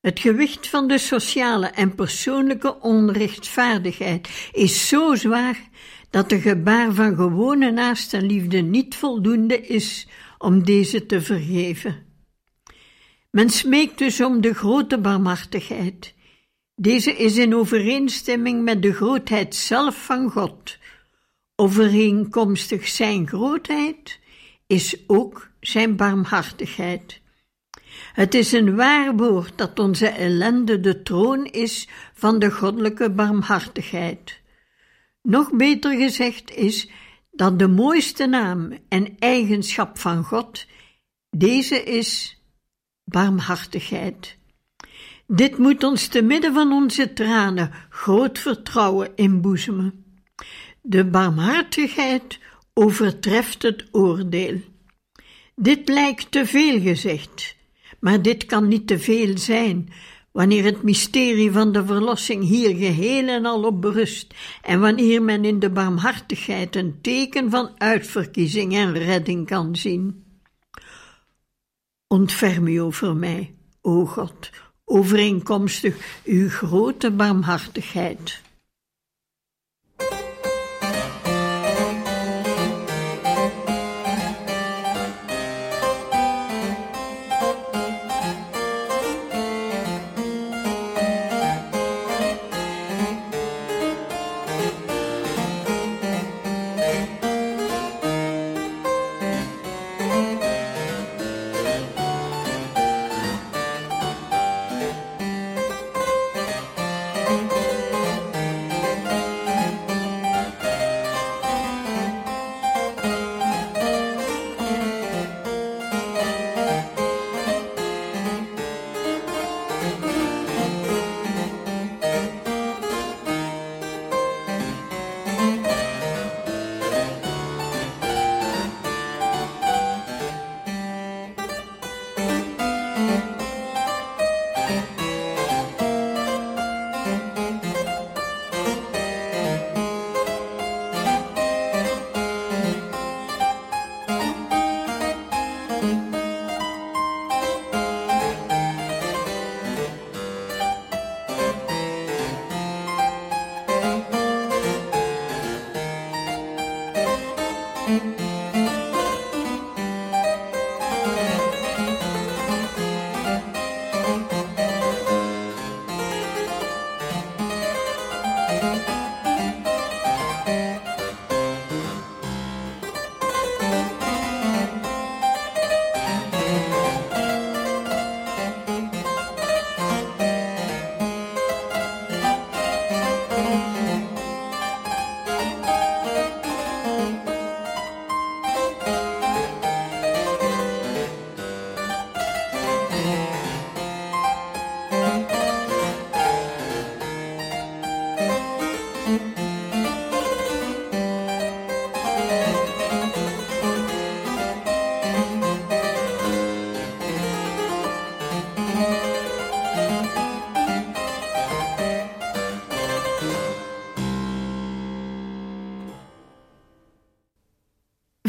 Het 0.00 0.20
gewicht 0.20 0.68
van 0.68 0.88
de 0.88 0.98
sociale 0.98 1.66
en 1.66 1.94
persoonlijke 1.94 2.80
onrechtvaardigheid 2.80 4.50
is 4.52 4.88
zo 4.88 5.14
zwaar 5.14 5.68
dat 6.10 6.28
de 6.28 6.40
gebaar 6.40 6.92
van 6.92 7.14
gewone 7.14 7.70
naastenliefde 7.70 8.60
niet 8.60 8.94
voldoende 8.94 9.60
is 9.60 10.08
om 10.38 10.64
deze 10.64 11.06
te 11.06 11.20
vergeven. 11.20 12.06
Men 13.30 13.50
smeekt 13.50 13.98
dus 13.98 14.20
om 14.20 14.40
de 14.40 14.54
grote 14.54 14.98
barmhartigheid. 14.98 16.14
Deze 16.74 17.16
is 17.16 17.36
in 17.36 17.54
overeenstemming 17.54 18.62
met 18.62 18.82
de 18.82 18.92
grootheid 18.92 19.54
zelf 19.54 20.04
van 20.04 20.30
God 20.30 20.80
Overeenkomstig 21.62 22.88
zijn 22.88 23.28
grootheid 23.28 24.20
is 24.66 24.96
ook 25.06 25.50
zijn 25.60 25.96
barmhartigheid. 25.96 27.20
Het 28.12 28.34
is 28.34 28.52
een 28.52 28.76
waar 28.76 29.16
woord 29.16 29.58
dat 29.58 29.78
onze 29.78 30.06
ellende 30.08 30.80
de 30.80 31.02
troon 31.02 31.44
is 31.44 31.88
van 32.14 32.38
de 32.38 32.50
goddelijke 32.50 33.10
barmhartigheid. 33.10 34.40
Nog 35.22 35.52
beter 35.52 35.96
gezegd 35.96 36.54
is 36.54 36.90
dat 37.30 37.58
de 37.58 37.68
mooiste 37.68 38.26
naam 38.26 38.78
en 38.88 39.18
eigenschap 39.18 39.98
van 39.98 40.24
God 40.24 40.66
deze 41.30 41.82
is 41.82 42.42
barmhartigheid. 43.04 44.38
Dit 45.26 45.58
moet 45.58 45.84
ons 45.84 46.06
te 46.06 46.22
midden 46.22 46.54
van 46.54 46.72
onze 46.72 47.12
tranen 47.12 47.70
groot 47.88 48.38
vertrouwen 48.38 49.16
inboezemen. 49.16 50.01
De 50.84 51.04
barmhartigheid 51.04 52.38
overtreft 52.72 53.62
het 53.62 53.84
oordeel. 53.90 54.60
Dit 55.54 55.88
lijkt 55.88 56.30
te 56.30 56.46
veel 56.46 56.80
gezegd, 56.80 57.56
maar 58.00 58.22
dit 58.22 58.46
kan 58.46 58.68
niet 58.68 58.86
te 58.86 58.98
veel 58.98 59.38
zijn, 59.38 59.92
wanneer 60.32 60.64
het 60.64 60.82
mysterie 60.82 61.52
van 61.52 61.72
de 61.72 61.86
verlossing 61.86 62.44
hier 62.44 62.76
geheel 62.76 63.28
en 63.28 63.46
al 63.46 63.64
op 63.64 63.80
berust 63.80 64.34
en 64.62 64.80
wanneer 64.80 65.22
men 65.22 65.44
in 65.44 65.58
de 65.58 65.70
barmhartigheid 65.70 66.76
een 66.76 66.98
teken 67.00 67.50
van 67.50 67.70
uitverkiezing 67.78 68.74
en 68.74 68.92
redding 68.92 69.46
kan 69.46 69.76
zien. 69.76 70.24
Ontferm 72.06 72.66
u 72.66 72.76
over 72.76 73.16
mij, 73.16 73.54
o 73.80 74.06
God, 74.06 74.50
overeenkomstig 74.84 76.20
uw 76.24 76.48
grote 76.48 77.10
barmhartigheid. 77.10 78.42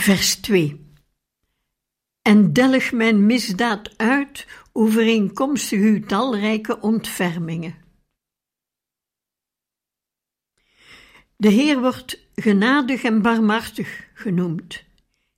Vers 0.03 0.35
2 0.35 0.93
En 2.21 2.53
delg 2.53 2.91
mijn 2.91 3.25
misdaad 3.25 3.97
uit 3.97 4.47
overeenkomstig 4.73 5.79
uw 5.79 6.05
talrijke 6.05 6.79
ontfermingen. 6.79 7.75
De 11.35 11.49
Heer 11.49 11.79
wordt 11.79 12.27
genadig 12.35 13.03
en 13.03 13.21
barmhartig 13.21 14.09
genoemd. 14.13 14.83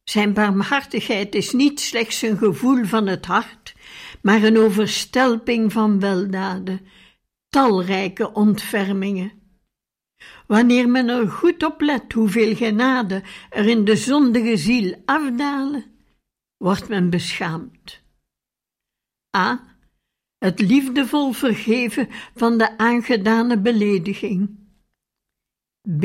Zijn 0.03 0.33
barmhartigheid 0.33 1.35
is 1.35 1.51
niet 1.51 1.79
slechts 1.79 2.21
een 2.21 2.37
gevoel 2.37 2.85
van 2.85 3.07
het 3.07 3.25
hart, 3.25 3.75
maar 4.21 4.43
een 4.43 4.57
overstelping 4.57 5.71
van 5.71 5.99
weldaden, 5.99 6.87
talrijke 7.49 8.33
ontfermingen. 8.33 9.44
Wanneer 10.47 10.89
men 10.89 11.09
er 11.09 11.29
goed 11.29 11.63
op 11.63 11.81
let 11.81 12.13
hoeveel 12.13 12.55
genade 12.55 13.23
er 13.49 13.65
in 13.65 13.85
de 13.85 13.95
zondige 13.95 14.57
ziel 14.57 15.01
afdalen, 15.05 15.85
wordt 16.57 16.89
men 16.89 17.09
beschaamd. 17.09 18.01
A. 19.37 19.75
Het 20.37 20.59
liefdevol 20.59 21.31
vergeven 21.31 22.07
van 22.35 22.57
de 22.57 22.77
aangedane 22.77 23.59
belediging. 23.59 24.59
B. 25.99 26.03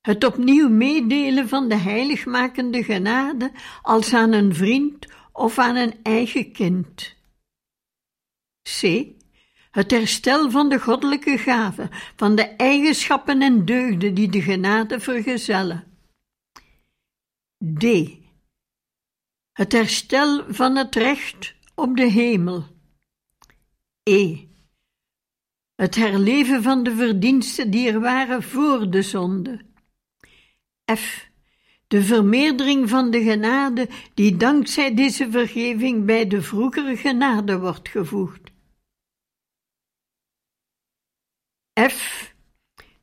Het 0.00 0.24
opnieuw 0.24 0.68
meedelen 0.68 1.48
van 1.48 1.68
de 1.68 1.76
heiligmakende 1.76 2.84
genade 2.84 3.52
als 3.82 4.14
aan 4.14 4.32
een 4.32 4.54
vriend 4.54 5.06
of 5.32 5.58
aan 5.58 5.76
een 5.76 5.94
eigen 6.02 6.52
kind. 6.52 7.16
C 8.62 9.06
het 9.72 9.90
herstel 9.90 10.50
van 10.50 10.68
de 10.68 10.80
goddelijke 10.80 11.38
gave, 11.38 11.88
van 12.16 12.34
de 12.36 12.42
eigenschappen 12.42 13.42
en 13.42 13.64
deugden 13.64 14.14
die 14.14 14.28
de 14.28 14.42
genade 14.42 15.00
vergezellen. 15.00 15.84
D. 17.78 17.84
Het 19.52 19.72
herstel 19.72 20.44
van 20.48 20.76
het 20.76 20.94
recht 20.94 21.54
op 21.74 21.96
de 21.96 22.10
hemel. 22.10 22.66
E. 24.02 24.36
Het 25.74 25.94
herleven 25.94 26.62
van 26.62 26.82
de 26.82 26.94
verdiensten 26.94 27.70
die 27.70 27.88
er 27.88 28.00
waren 28.00 28.42
voor 28.42 28.90
de 28.90 29.02
zonde. 29.02 29.60
F. 30.94 31.30
De 31.86 32.02
vermeerdering 32.02 32.88
van 32.88 33.10
de 33.10 33.22
genade 33.22 33.88
die 34.14 34.36
dankzij 34.36 34.94
deze 34.94 35.30
vergeving 35.30 36.04
bij 36.04 36.26
de 36.26 36.42
vroegere 36.42 36.96
genade 36.96 37.58
wordt 37.58 37.88
gevoegd. 37.88 38.51
F. 41.80 42.32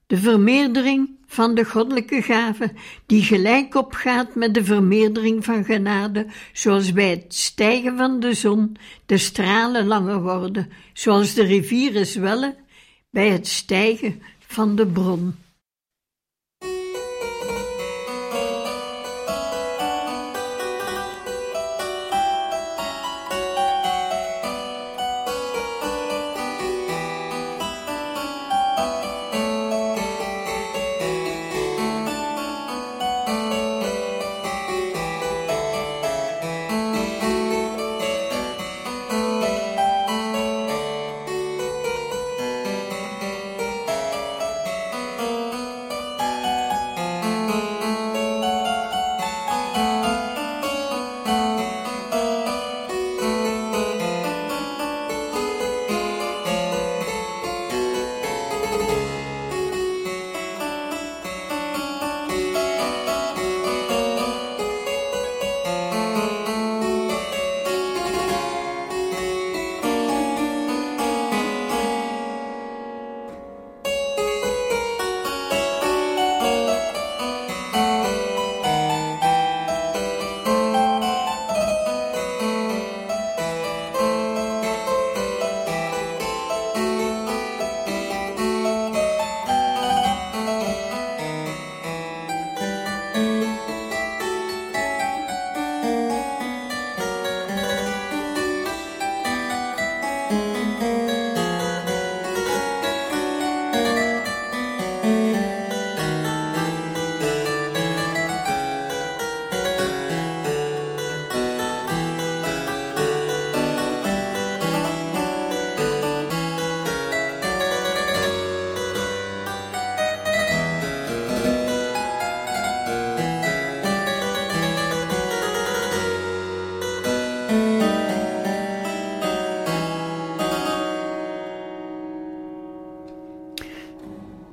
De 0.08 0.18
vermeerdering 0.18 1.18
van 1.26 1.56
de 1.56 1.66
goddelijke 1.66 2.22
gave, 2.22 2.72
die 3.06 3.24
gelijk 3.24 3.76
opgaat 3.76 4.36
met 4.36 4.54
de 4.54 4.64
vermeerdering 4.64 5.46
van 5.46 5.66
genade, 5.66 6.26
zoals 6.54 6.94
bij 6.94 7.10
het 7.10 7.36
stijgen 7.36 7.98
van 7.98 8.20
de 8.20 8.34
zon 8.34 8.78
de 9.06 9.18
stralen 9.18 9.86
langer 9.86 10.22
worden, 10.22 10.72
zoals 10.94 11.34
de 11.34 11.44
rivieren 11.44 12.06
zwellen 12.06 12.56
bij 13.10 13.30
het 13.30 13.48
stijgen 13.48 14.22
van 14.40 14.76
de 14.76 14.88
bron. 14.88 15.36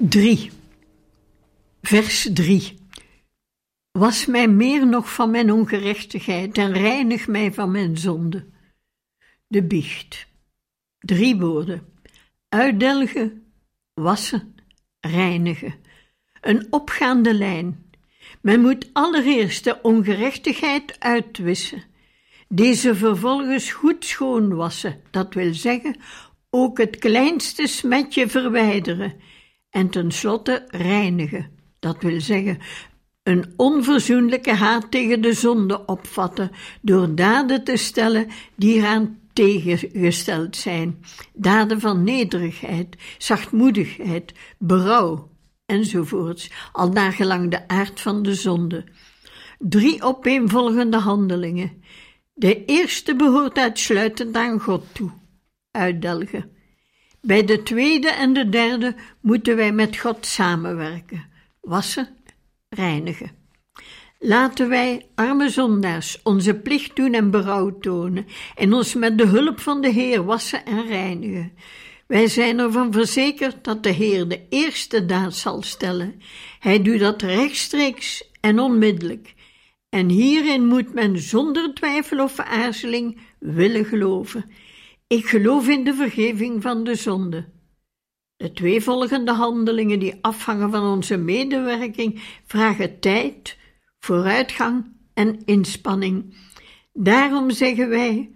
3. 0.08 0.50
Vers 1.82 2.28
3. 2.32 2.78
Was 3.92 4.26
mij 4.26 4.48
meer 4.48 4.86
nog 4.86 5.12
van 5.12 5.30
mijn 5.30 5.52
ongerechtigheid 5.52 6.58
en 6.58 6.72
reinig 6.72 7.26
mij 7.26 7.52
van 7.52 7.70
mijn 7.70 7.98
zonde. 7.98 8.46
De 9.46 9.62
biecht. 9.62 10.26
Drie 10.98 11.36
woorden. 11.36 11.86
Uitdelgen, 12.48 13.52
wassen, 13.94 14.54
reinigen. 15.00 15.74
Een 16.40 16.66
opgaande 16.70 17.34
lijn. 17.34 17.90
Men 18.40 18.60
moet 18.60 18.90
allereerst 18.92 19.64
de 19.64 19.82
ongerechtigheid 19.82 21.00
uitwissen, 21.00 21.82
deze 22.48 22.94
vervolgens 22.94 23.72
goed 23.72 24.04
schoonwassen, 24.04 25.00
dat 25.10 25.34
wil 25.34 25.54
zeggen 25.54 25.96
ook 26.50 26.78
het 26.78 26.96
kleinste 26.96 27.66
smetje 27.66 28.28
verwijderen 28.28 29.14
en 29.76 29.90
tenslotte 29.90 30.64
reinigen, 30.68 31.50
dat 31.78 32.02
wil 32.02 32.20
zeggen 32.20 32.58
een 33.22 33.52
onverzoenlijke 33.56 34.52
haat 34.52 34.90
tegen 34.90 35.20
de 35.20 35.32
zonde 35.32 35.84
opvatten 35.84 36.50
door 36.82 37.14
daden 37.14 37.64
te 37.64 37.76
stellen 37.76 38.28
die 38.54 38.74
eraan 38.74 39.18
tegengesteld 39.32 40.56
zijn, 40.56 41.04
daden 41.34 41.80
van 41.80 42.04
nederigheid, 42.04 42.96
zachtmoedigheid, 43.18 44.32
berouw 44.58 45.30
enzovoorts, 45.66 46.50
al 46.72 46.88
nagelang 46.88 47.50
de 47.50 47.68
aard 47.68 48.00
van 48.00 48.22
de 48.22 48.34
zonde. 48.34 48.84
Drie 49.58 50.02
opeenvolgende 50.02 50.98
handelingen. 50.98 51.82
De 52.34 52.64
eerste 52.64 53.16
behoort 53.16 53.58
uitsluitend 53.58 54.36
aan 54.36 54.60
God 54.60 54.84
toe, 54.92 55.10
uitdelgen. 55.70 56.55
Bij 57.26 57.44
de 57.44 57.62
tweede 57.62 58.08
en 58.08 58.32
de 58.32 58.48
derde 58.48 58.94
moeten 59.20 59.56
wij 59.56 59.72
met 59.72 59.96
God 59.96 60.26
samenwerken, 60.26 61.24
wassen, 61.60 62.08
reinigen. 62.68 63.30
Laten 64.18 64.68
wij, 64.68 65.06
arme 65.14 65.48
zondaars, 65.48 66.20
onze 66.22 66.54
plicht 66.54 66.96
doen 66.96 67.14
en 67.14 67.30
berouw 67.30 67.78
tonen 67.78 68.26
en 68.54 68.72
ons 68.72 68.94
met 68.94 69.18
de 69.18 69.26
hulp 69.26 69.60
van 69.60 69.80
de 69.80 69.88
Heer 69.88 70.24
wassen 70.24 70.64
en 70.64 70.86
reinigen. 70.86 71.52
Wij 72.06 72.28
zijn 72.28 72.58
ervan 72.58 72.92
verzekerd 72.92 73.64
dat 73.64 73.82
de 73.82 73.90
Heer 73.90 74.28
de 74.28 74.40
eerste 74.48 75.06
daad 75.06 75.34
zal 75.34 75.62
stellen. 75.62 76.20
Hij 76.58 76.82
doet 76.82 77.00
dat 77.00 77.22
rechtstreeks 77.22 78.30
en 78.40 78.58
onmiddellijk. 78.60 79.34
En 79.88 80.08
hierin 80.08 80.66
moet 80.66 80.94
men 80.94 81.18
zonder 81.18 81.74
twijfel 81.74 82.22
of 82.22 82.38
aarzeling 82.38 83.20
willen 83.38 83.84
geloven. 83.84 84.44
Ik 85.08 85.26
geloof 85.26 85.68
in 85.68 85.84
de 85.84 85.94
vergeving 85.94 86.62
van 86.62 86.84
de 86.84 86.94
zonde. 86.94 87.48
De 88.36 88.52
twee 88.52 88.80
volgende 88.80 89.32
handelingen 89.32 89.98
die 89.98 90.18
afhangen 90.20 90.70
van 90.70 90.82
onze 90.82 91.16
medewerking 91.16 92.22
vragen 92.46 93.00
tijd, 93.00 93.56
vooruitgang 93.98 94.92
en 95.14 95.44
inspanning. 95.44 96.36
Daarom 96.92 97.50
zeggen 97.50 97.88
wij: 97.88 98.30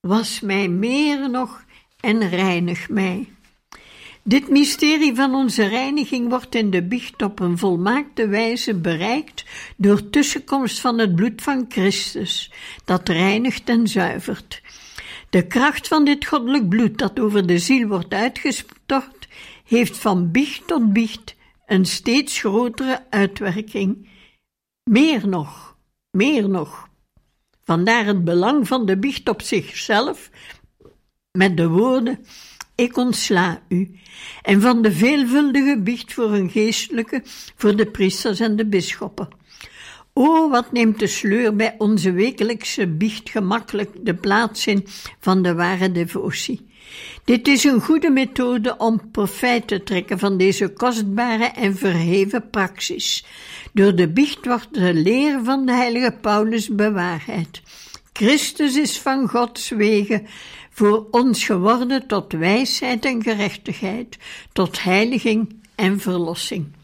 was 0.00 0.40
mij 0.40 0.68
meer 0.68 1.30
nog 1.30 1.64
en 2.00 2.28
reinig 2.28 2.88
mij. 2.88 3.28
Dit 4.22 4.48
mysterie 4.48 5.14
van 5.14 5.34
onze 5.34 5.66
reiniging 5.66 6.28
wordt 6.28 6.54
in 6.54 6.70
de 6.70 6.82
biecht 6.82 7.22
op 7.22 7.40
een 7.40 7.58
volmaakte 7.58 8.28
wijze 8.28 8.74
bereikt 8.74 9.44
door 9.76 10.10
tussenkomst 10.10 10.80
van 10.80 10.98
het 10.98 11.14
bloed 11.14 11.42
van 11.42 11.64
Christus, 11.68 12.52
dat 12.84 13.08
reinigt 13.08 13.68
en 13.68 13.88
zuivert. 13.88 14.62
De 15.36 15.46
kracht 15.46 15.88
van 15.88 16.04
dit 16.04 16.26
goddelijk 16.26 16.68
bloed 16.68 16.98
dat 16.98 17.20
over 17.20 17.46
de 17.46 17.58
ziel 17.58 17.88
wordt 17.88 18.12
uitgestort, 18.12 19.28
heeft 19.64 19.98
van 19.98 20.30
biecht 20.30 20.66
tot 20.66 20.92
biecht 20.92 21.34
een 21.66 21.84
steeds 21.84 22.38
grotere 22.38 23.04
uitwerking. 23.10 24.08
Meer 24.90 25.28
nog, 25.28 25.76
meer 26.10 26.48
nog. 26.48 26.88
Vandaar 27.64 28.04
het 28.04 28.24
belang 28.24 28.66
van 28.66 28.86
de 28.86 28.98
biecht 28.98 29.28
op 29.28 29.42
zichzelf, 29.42 30.30
met 31.32 31.56
de 31.56 31.68
woorden: 31.68 32.26
Ik 32.74 32.96
ontsla 32.96 33.62
u, 33.68 33.98
en 34.42 34.60
van 34.60 34.82
de 34.82 34.92
veelvuldige 34.92 35.80
biecht 35.82 36.12
voor 36.12 36.32
een 36.32 36.50
geestelijke, 36.50 37.22
voor 37.56 37.76
de 37.76 37.86
priesters 37.86 38.40
en 38.40 38.56
de 38.56 38.66
bisschoppen. 38.66 39.28
O, 40.18 40.48
wat 40.48 40.72
neemt 40.72 40.98
de 40.98 41.06
sleur 41.06 41.56
bij 41.56 41.74
onze 41.78 42.12
wekelijkse 42.12 42.86
biecht 42.86 43.30
gemakkelijk 43.30 43.90
de 44.00 44.14
plaats 44.14 44.66
in 44.66 44.86
van 45.20 45.42
de 45.42 45.54
ware 45.54 45.92
devotie. 45.92 46.66
Dit 47.24 47.48
is 47.48 47.64
een 47.64 47.80
goede 47.80 48.10
methode 48.10 48.76
om 48.76 49.10
profijt 49.10 49.66
te 49.66 49.82
trekken 49.82 50.18
van 50.18 50.36
deze 50.36 50.68
kostbare 50.68 51.44
en 51.44 51.76
verheven 51.76 52.50
praxis. 52.50 53.24
Door 53.72 53.94
de 53.94 54.08
biecht 54.08 54.46
wordt 54.46 54.74
de 54.74 54.94
leer 54.94 55.44
van 55.44 55.66
de 55.66 55.72
heilige 55.72 56.14
Paulus 56.20 56.68
bewaarheid. 56.68 57.62
Christus 58.12 58.76
is 58.76 58.98
van 58.98 59.28
Gods 59.28 59.68
wegen 59.68 60.26
voor 60.70 61.06
ons 61.10 61.44
geworden 61.44 62.06
tot 62.06 62.32
wijsheid 62.32 63.04
en 63.04 63.22
gerechtigheid, 63.22 64.18
tot 64.52 64.82
heiliging 64.82 65.54
en 65.74 66.00
verlossing. 66.00 66.75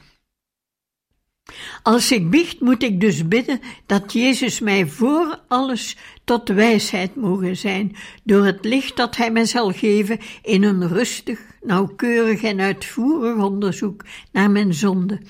Als 1.82 2.12
ik 2.12 2.30
biecht, 2.30 2.61
moet 2.61 2.82
ik 2.82 3.01
dus 3.01 3.28
bidden 3.28 3.61
dat 3.86 4.12
Jezus 4.12 4.61
mij 4.61 4.86
voor 4.86 5.40
alles 5.49 5.97
tot 6.24 6.49
wijsheid 6.49 7.16
mogen 7.16 7.57
zijn, 7.57 7.97
door 8.24 8.45
het 8.45 8.64
licht 8.64 8.97
dat 8.97 9.16
Hij 9.16 9.30
mij 9.30 9.45
zal 9.45 9.72
geven 9.72 10.18
in 10.43 10.62
een 10.62 10.88
rustig, 10.88 11.40
nauwkeurig 11.61 12.43
en 12.43 12.61
uitvoerig 12.61 13.36
onderzoek 13.36 14.05
naar 14.32 14.51
mijn 14.51 14.74
zonde 14.74 15.20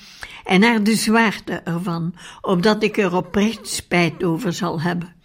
en 0.44 0.60
naar 0.60 0.82
de 0.82 0.94
zwaarte 0.94 1.52
ervan, 1.52 2.14
opdat 2.40 2.82
ik 2.82 2.96
er 2.96 3.16
oprecht 3.16 3.68
spijt 3.68 4.24
over 4.24 4.52
zal 4.52 4.80
hebben 4.80 5.20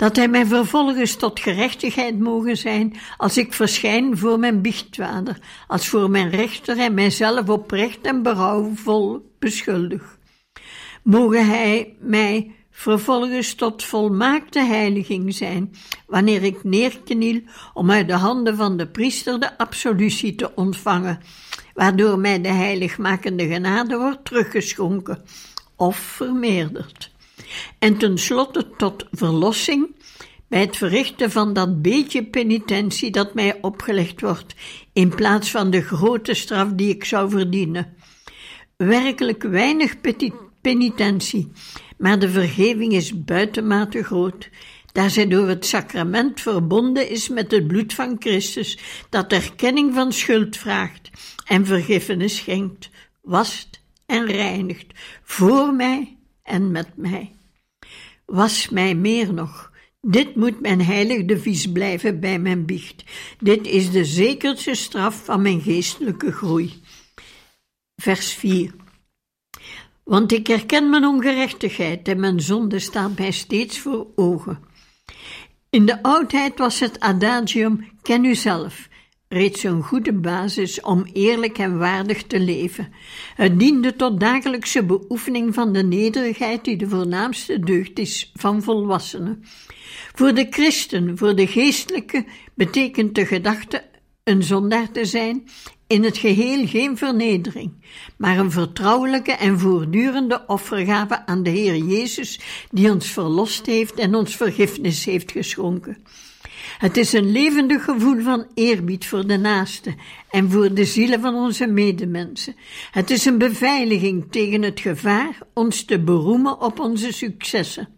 dat 0.00 0.16
hij 0.16 0.28
mij 0.28 0.46
vervolgens 0.46 1.16
tot 1.16 1.40
gerechtigheid 1.40 2.18
mogen 2.18 2.56
zijn 2.56 2.96
als 3.16 3.36
ik 3.36 3.52
verschijn 3.52 4.18
voor 4.18 4.38
mijn 4.38 4.60
biechtvader, 4.62 5.38
als 5.66 5.88
voor 5.88 6.10
mijn 6.10 6.30
rechter 6.30 6.78
en 6.78 6.94
mijzelf 6.94 7.48
oprecht 7.48 8.00
en 8.00 8.22
berouwvol 8.22 9.32
beschuldig. 9.38 10.18
Mogen 11.02 11.46
hij 11.46 11.96
mij 11.98 12.54
vervolgens 12.70 13.54
tot 13.54 13.84
volmaakte 13.84 14.64
heiliging 14.64 15.34
zijn, 15.34 15.74
wanneer 16.06 16.42
ik 16.42 16.64
neerkniel 16.64 17.40
om 17.74 17.90
uit 17.90 18.08
de 18.08 18.14
handen 18.14 18.56
van 18.56 18.76
de 18.76 18.86
priester 18.86 19.40
de 19.40 19.58
absolutie 19.58 20.34
te 20.34 20.54
ontvangen, 20.54 21.20
waardoor 21.74 22.18
mij 22.18 22.40
de 22.40 22.48
heiligmakende 22.48 23.46
genade 23.46 23.98
wordt 23.98 24.24
teruggeschonken 24.24 25.22
of 25.76 25.96
vermeerderd 25.96 27.09
en 27.78 27.96
tenslotte 27.96 28.70
tot 28.76 29.06
verlossing 29.10 29.88
bij 30.50 30.60
het 30.60 30.76
verrichten 30.76 31.30
van 31.30 31.52
dat 31.52 31.82
beetje 31.82 32.24
penitentie 32.24 33.10
dat 33.10 33.34
mij 33.34 33.58
opgelegd 33.60 34.20
wordt, 34.20 34.54
in 34.92 35.14
plaats 35.14 35.50
van 35.50 35.70
de 35.70 35.80
grote 35.82 36.34
straf 36.34 36.68
die 36.72 36.94
ik 36.94 37.04
zou 37.04 37.30
verdienen. 37.30 37.94
Werkelijk 38.76 39.42
weinig 39.42 39.96
penitentie, 40.60 41.52
maar 41.98 42.18
de 42.18 42.30
vergeving 42.30 42.92
is 42.92 43.24
buitenmate 43.24 44.02
groot, 44.02 44.48
daar 44.92 45.10
zij 45.10 45.28
door 45.28 45.48
het 45.48 45.66
sacrament 45.66 46.40
verbonden 46.40 47.08
is 47.08 47.28
met 47.28 47.50
het 47.50 47.66
bloed 47.66 47.94
van 47.94 48.16
Christus, 48.18 48.78
dat 49.08 49.32
erkenning 49.32 49.94
van 49.94 50.12
schuld 50.12 50.56
vraagt 50.56 51.10
en 51.44 51.66
vergiffenis 51.66 52.36
schenkt, 52.36 52.90
wast 53.22 53.82
en 54.06 54.26
reinigt, 54.26 54.86
voor 55.22 55.74
mij 55.74 56.19
en 56.50 56.70
met 56.70 56.96
mij 56.96 57.34
was 58.30 58.68
mij 58.68 58.94
meer 58.94 59.34
nog. 59.34 59.72
Dit 60.00 60.36
moet 60.36 60.60
mijn 60.60 60.82
heilig 60.82 61.24
devies 61.24 61.72
blijven 61.72 62.20
bij 62.20 62.38
mijn 62.38 62.64
biecht. 62.64 63.04
Dit 63.38 63.66
is 63.66 63.90
de 63.90 64.04
zekerste 64.04 64.74
straf 64.74 65.24
van 65.24 65.42
mijn 65.42 65.60
geestelijke 65.60 66.32
groei. 66.32 66.82
Vers 67.96 68.32
4. 68.32 68.74
Want 70.04 70.32
ik 70.32 70.46
herken 70.46 70.90
mijn 70.90 71.04
ongerechtigheid 71.04 72.08
en 72.08 72.20
mijn 72.20 72.40
zonde 72.40 72.78
staat 72.78 73.18
mij 73.18 73.30
steeds 73.30 73.78
voor 73.78 74.06
ogen. 74.14 74.58
In 75.70 75.86
de 75.86 76.02
oudheid 76.02 76.58
was 76.58 76.80
het 76.80 77.00
adagium 77.00 77.88
ken 78.02 78.24
u 78.24 78.34
zelf 78.34 78.88
reeds 79.32 79.62
een 79.62 79.82
goede 79.82 80.12
basis 80.12 80.80
om 80.80 81.06
eerlijk 81.12 81.58
en 81.58 81.78
waardig 81.78 82.22
te 82.22 82.40
leven. 82.40 82.92
Het 83.34 83.58
diende 83.58 83.96
tot 83.96 84.20
dagelijkse 84.20 84.84
beoefening 84.84 85.54
van 85.54 85.72
de 85.72 85.82
nederigheid 85.82 86.64
die 86.64 86.76
de 86.76 86.88
voornaamste 86.88 87.60
deugd 87.60 87.98
is 87.98 88.32
van 88.34 88.62
volwassenen. 88.62 89.44
Voor 90.14 90.34
de 90.34 90.46
christen, 90.50 91.18
voor 91.18 91.34
de 91.34 91.46
geestelijke, 91.46 92.24
betekent 92.54 93.14
de 93.14 93.26
gedachte 93.26 93.84
een 94.24 94.42
zondaar 94.42 94.90
te 94.90 95.04
zijn, 95.04 95.48
in 95.86 96.04
het 96.04 96.18
geheel 96.18 96.66
geen 96.66 96.96
vernedering, 96.96 97.72
maar 98.16 98.38
een 98.38 98.50
vertrouwelijke 98.50 99.32
en 99.32 99.58
voortdurende 99.58 100.44
offergave 100.46 101.26
aan 101.26 101.42
de 101.42 101.50
Heer 101.50 101.76
Jezus, 101.76 102.40
die 102.70 102.90
ons 102.90 103.06
verlost 103.06 103.66
heeft 103.66 103.98
en 103.98 104.14
ons 104.14 104.36
vergiffenis 104.36 105.04
heeft 105.04 105.32
geschonken. 105.32 105.96
Het 106.80 106.96
is 106.96 107.12
een 107.12 107.32
levendig 107.32 107.84
gevoel 107.84 108.20
van 108.22 108.46
eerbied 108.54 109.06
voor 109.06 109.26
de 109.26 109.36
naaste 109.36 109.94
en 110.30 110.50
voor 110.50 110.74
de 110.74 110.84
zielen 110.84 111.20
van 111.20 111.34
onze 111.34 111.66
medemensen. 111.66 112.54
Het 112.90 113.10
is 113.10 113.24
een 113.24 113.38
beveiliging 113.38 114.26
tegen 114.30 114.62
het 114.62 114.80
gevaar 114.80 115.38
ons 115.54 115.84
te 115.84 116.00
beroemen 116.00 116.60
op 116.60 116.78
onze 116.78 117.12
successen. 117.12 117.88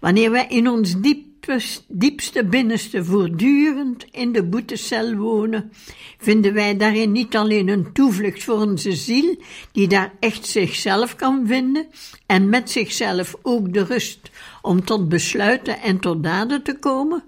Wanneer 0.00 0.30
wij 0.30 0.46
in 0.48 0.68
ons 0.68 0.94
diepste 1.88 2.44
binnenste 2.44 3.04
voortdurend 3.04 4.06
in 4.10 4.32
de 4.32 4.44
boetecel 4.44 5.14
wonen, 5.14 5.72
vinden 6.18 6.54
wij 6.54 6.76
daarin 6.76 7.12
niet 7.12 7.36
alleen 7.36 7.68
een 7.68 7.92
toevlucht 7.92 8.44
voor 8.44 8.60
onze 8.60 8.92
ziel, 8.92 9.36
die 9.72 9.88
daar 9.88 10.12
echt 10.20 10.46
zichzelf 10.46 11.16
kan 11.16 11.46
vinden, 11.46 11.86
en 12.26 12.48
met 12.48 12.70
zichzelf 12.70 13.34
ook 13.42 13.72
de 13.72 13.84
rust 13.84 14.30
om 14.62 14.84
tot 14.84 15.08
besluiten 15.08 15.80
en 15.80 15.98
tot 15.98 16.22
daden 16.22 16.62
te 16.62 16.78
komen, 16.78 17.24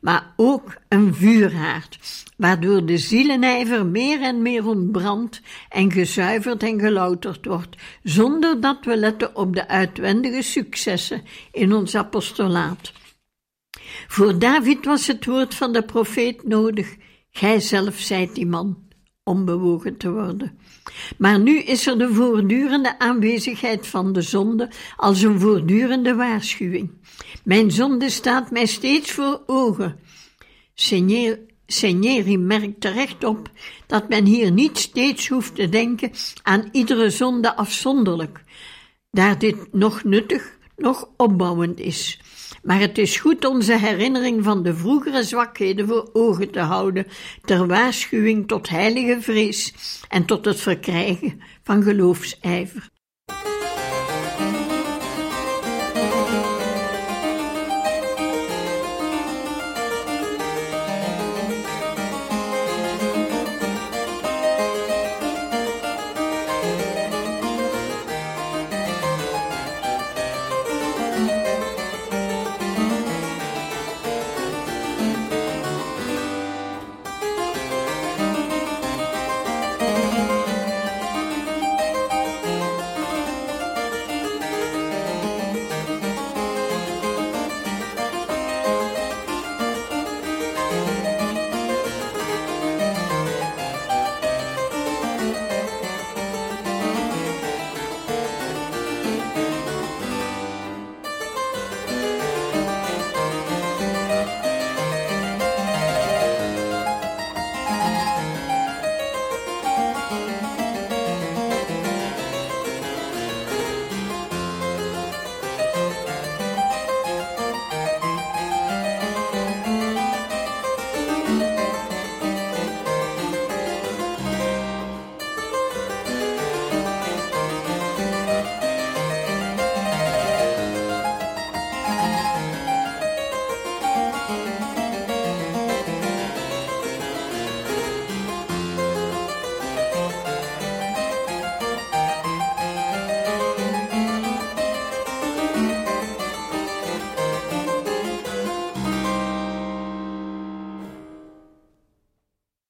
maar 0.00 0.32
ook 0.36 0.76
een 0.88 1.14
vuurhaard, 1.14 1.98
waardoor 2.36 2.86
de 2.86 2.98
zielenijver 2.98 3.86
meer 3.86 4.20
en 4.20 4.42
meer 4.42 4.66
ontbrandt 4.66 5.40
en 5.68 5.92
gezuiverd 5.92 6.62
en 6.62 6.80
gelouterd 6.80 7.46
wordt, 7.46 7.76
zonder 8.02 8.60
dat 8.60 8.84
we 8.84 8.96
letten 8.96 9.36
op 9.36 9.54
de 9.54 9.68
uitwendige 9.68 10.42
successen 10.42 11.22
in 11.52 11.72
ons 11.72 11.94
apostolaat. 11.94 12.92
Voor 14.06 14.38
David 14.38 14.84
was 14.84 15.06
het 15.06 15.24
woord 15.24 15.54
van 15.54 15.72
de 15.72 15.82
profeet 15.82 16.48
nodig, 16.48 16.96
gij 17.30 17.60
zelf 17.60 17.98
zijt 17.98 18.34
die 18.34 18.46
man, 18.46 18.88
om 19.24 19.44
bewogen 19.44 19.96
te 19.96 20.12
worden. 20.12 20.58
Maar 21.18 21.40
nu 21.40 21.58
is 21.58 21.86
er 21.86 21.98
de 21.98 22.14
voortdurende 22.14 22.98
aanwezigheid 22.98 23.86
van 23.86 24.12
de 24.12 24.22
zonde 24.22 24.70
als 24.96 25.22
een 25.22 25.40
voortdurende 25.40 26.14
waarschuwing. 26.14 26.90
Mijn 27.44 27.70
zonde 27.70 28.10
staat 28.10 28.50
mij 28.50 28.66
steeds 28.66 29.10
voor 29.10 29.42
ogen. 29.46 30.00
Seigneri 31.66 32.38
merkt 32.38 32.80
terecht 32.80 33.24
op 33.24 33.50
dat 33.86 34.08
men 34.08 34.24
hier 34.24 34.50
niet 34.50 34.78
steeds 34.78 35.28
hoeft 35.28 35.54
te 35.54 35.68
denken 35.68 36.10
aan 36.42 36.68
iedere 36.72 37.10
zonde 37.10 37.56
afzonderlijk, 37.56 38.44
daar 39.10 39.38
dit 39.38 39.72
nog 39.72 40.04
nuttig, 40.04 40.58
nog 40.76 41.08
opbouwend 41.16 41.80
is. 41.80 42.20
Maar 42.62 42.80
het 42.80 42.98
is 42.98 43.16
goed 43.16 43.44
onze 43.44 43.78
herinnering 43.78 44.44
van 44.44 44.62
de 44.62 44.74
vroegere 44.74 45.22
zwakheden 45.22 45.86
voor 45.86 46.10
ogen 46.12 46.50
te 46.50 46.60
houden, 46.60 47.06
ter 47.44 47.66
waarschuwing 47.66 48.48
tot 48.48 48.68
heilige 48.68 49.20
vrees 49.20 49.74
en 50.08 50.24
tot 50.24 50.44
het 50.44 50.60
verkrijgen 50.60 51.40
van 51.62 51.82
geloofsijver. 51.82 52.89